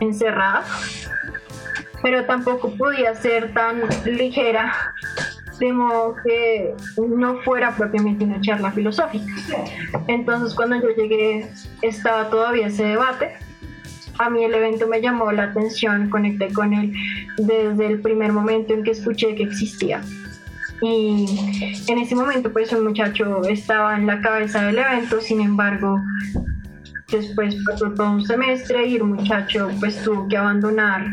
[0.00, 0.64] encerrada.
[2.02, 4.94] Pero tampoco podía ser tan ligera
[5.58, 9.32] de modo que no fuera propiamente una charla filosófica.
[10.08, 11.48] Entonces cuando yo llegué
[11.82, 13.32] estaba todavía ese debate.
[14.18, 16.92] A mí el evento me llamó la atención, conecté con él
[17.36, 20.02] desde el primer momento en que escuché que existía.
[20.80, 21.26] Y
[21.88, 26.00] en ese momento pues el muchacho estaba en la cabeza del evento, sin embargo
[27.10, 31.06] después pasó todo un semestre y el muchacho pues tuvo que abandonar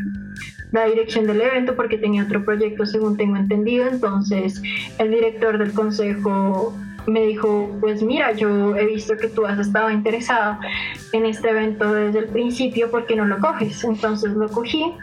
[0.72, 3.88] la dirección del evento porque tenía otro proyecto según tengo entendido.
[3.88, 4.62] Entonces
[4.98, 6.74] el director del consejo
[7.08, 10.60] me dijo, pues mira, yo he visto que tú has estado interesado
[11.14, 13.84] en este evento desde el principio, ¿por qué no lo coges?
[13.84, 14.94] Entonces lo cogí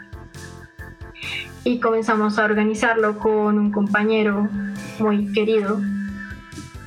[1.63, 4.47] y comenzamos a organizarlo con un compañero
[4.99, 5.79] muy querido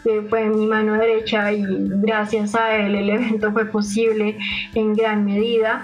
[0.02, 4.38] que fue mi mano derecha y gracias a él el evento fue posible
[4.74, 5.82] en gran medida.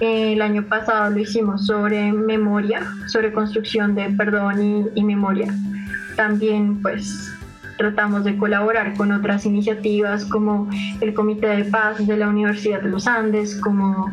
[0.00, 5.54] El año pasado lo hicimos sobre memoria, sobre construcción de perdón y, memoria.
[6.16, 7.32] También pues
[7.78, 10.68] tratamos de colaborar con otras iniciativas como
[11.00, 14.10] el Comité de Paz de la Universidad de los Andes, como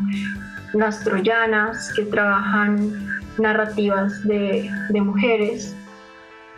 [0.72, 2.92] las Troyanas, que trabajan
[3.38, 5.74] narrativas de, mujeres,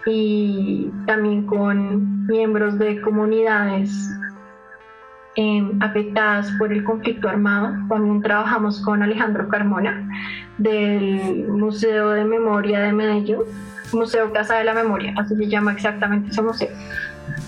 [0.06, 4.10] y también con miembros de comunidades
[5.36, 7.74] Em, afectadas por el conflicto armado.
[7.88, 10.08] También trabajamos con Alejandro Carmona
[10.58, 13.38] del Museo de Memoria de Medellín,
[13.92, 16.68] Museo Casa de la Memoria, así se llama exactamente ese museo.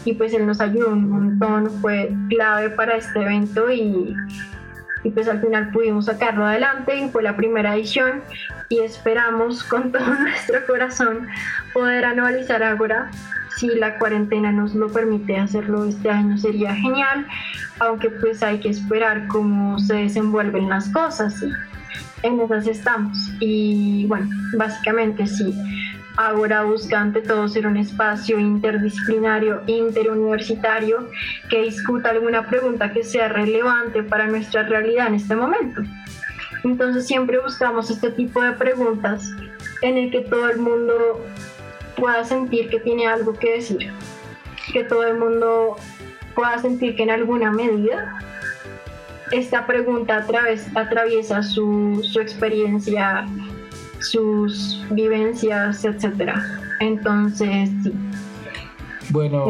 [0.05, 4.17] Y pues él nos ayudó un montón, fue clave para este evento y,
[5.05, 8.21] y pues al final pudimos sacarlo adelante y fue la primera edición
[8.69, 11.29] y esperamos con todo nuestro corazón
[11.73, 13.13] poder anualizar ahora
[13.57, 17.27] si la cuarentena nos lo permite hacerlo este año sería genial,
[17.79, 21.43] aunque pues hay que esperar cómo se desenvuelven las cosas.
[21.43, 23.19] y En esas estamos.
[23.41, 25.55] Y bueno, básicamente sí.
[26.17, 31.11] Ahora busca ante todo ser un espacio interdisciplinario, interuniversitario,
[31.51, 35.83] que discuta alguna pregunta que sea relevante para nuestra realidad en este momento.
[36.65, 39.31] Entonces siempre buscamos este tipo de preguntas
[39.83, 41.21] en el que todo el mundo
[41.97, 43.93] pueda sentir que tiene algo que decir,
[44.73, 45.77] que todo el mundo
[46.37, 48.15] pueda sentir que en alguna medida
[49.33, 50.25] esta pregunta
[50.75, 53.27] atraviesa su, su experiencia,
[53.99, 56.35] sus vivencias, etc.
[56.79, 57.93] Entonces, sí.
[59.11, 59.47] Bueno,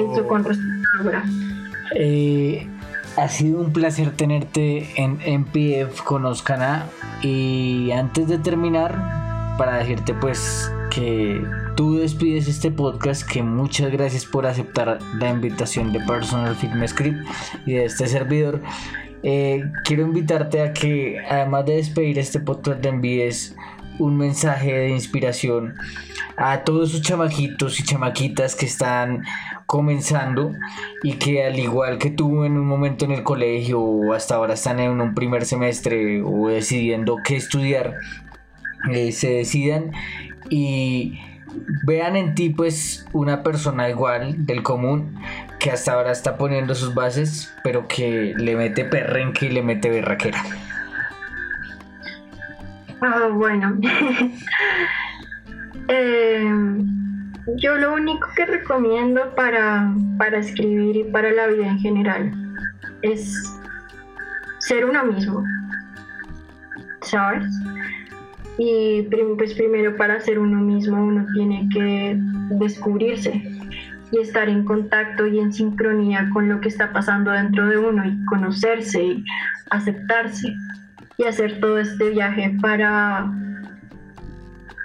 [1.94, 2.68] eh,
[3.16, 6.86] ha sido un placer tenerte en MPF Conozcan a
[7.22, 9.25] y antes de terminar,
[9.56, 11.42] para decirte pues que
[11.76, 17.18] tú despides este podcast, que muchas gracias por aceptar la invitación de Personal Film Script
[17.66, 18.60] y de este servidor.
[19.22, 23.56] Eh, quiero invitarte a que, además de despedir este podcast, envíes
[23.98, 25.74] un mensaje de inspiración
[26.36, 29.24] a todos esos chamaquitos y chamaquitas que están
[29.64, 30.52] comenzando
[31.02, 34.54] y que al igual que tú en un momento en el colegio o hasta ahora
[34.54, 37.96] están en un primer semestre o decidiendo qué estudiar,
[38.90, 39.92] eh, se decidan
[40.50, 41.18] y
[41.84, 45.18] vean en ti pues una persona igual del común
[45.58, 49.90] que hasta ahora está poniendo sus bases pero que le mete perrenque y le mete
[49.90, 50.42] berraquera.
[53.00, 53.78] Ah, bueno.
[55.88, 62.32] Em, yo lo único que recomiendo para, para escribir y para la vida en general
[63.02, 63.32] es
[64.58, 65.44] ser uno mismo.
[67.02, 67.44] ¿Sabes?
[68.58, 69.02] Y
[69.36, 72.16] pues primero para ser uno mismo uno tiene que
[72.58, 73.42] descubrirse
[74.12, 78.04] y estar en contacto y en sincronía con lo que está pasando dentro de uno
[78.04, 79.24] y conocerse y
[79.70, 80.54] aceptarse
[81.18, 83.30] y hacer todo este viaje para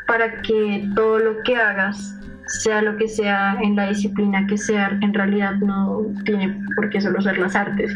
[0.08, 2.21] para que todo lo que hagas
[2.52, 7.02] sea lo que sea en la disciplina que sea, en realidad no tiene por qué
[7.02, 7.94] solo ser las artes.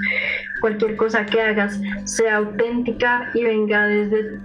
[0.62, 4.40] Cualquier cosa que hagas sea auténtica y venga desde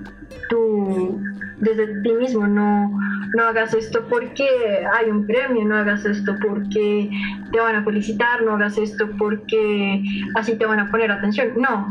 [0.48, 1.20] tu
[1.61, 2.90] desde ti mismo, no,
[3.36, 4.46] no hagas esto porque
[4.94, 7.11] hay un premio, no hagas esto porque
[7.52, 10.02] te van a felicitar, no hagas esto porque
[10.36, 11.86] así te van a poner atención, no,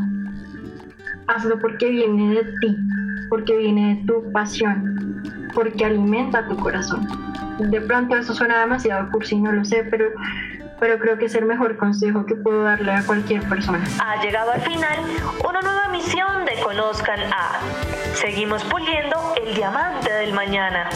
[1.28, 2.76] hazlo porque viene de ti,
[3.28, 5.22] porque viene de tu pasión,
[5.54, 7.29] porque alimenta tu corazón.
[7.68, 10.10] De pronto eso suena demasiado cursi, no lo sé, pero
[10.80, 13.84] pero creo que es el mejor consejo que puedo darle a cualquier persona.
[14.02, 14.98] Ha llegado al final
[15.46, 17.60] una nueva misión de Conozcan a.
[18.14, 20.88] Seguimos puliendo el diamante del mañana.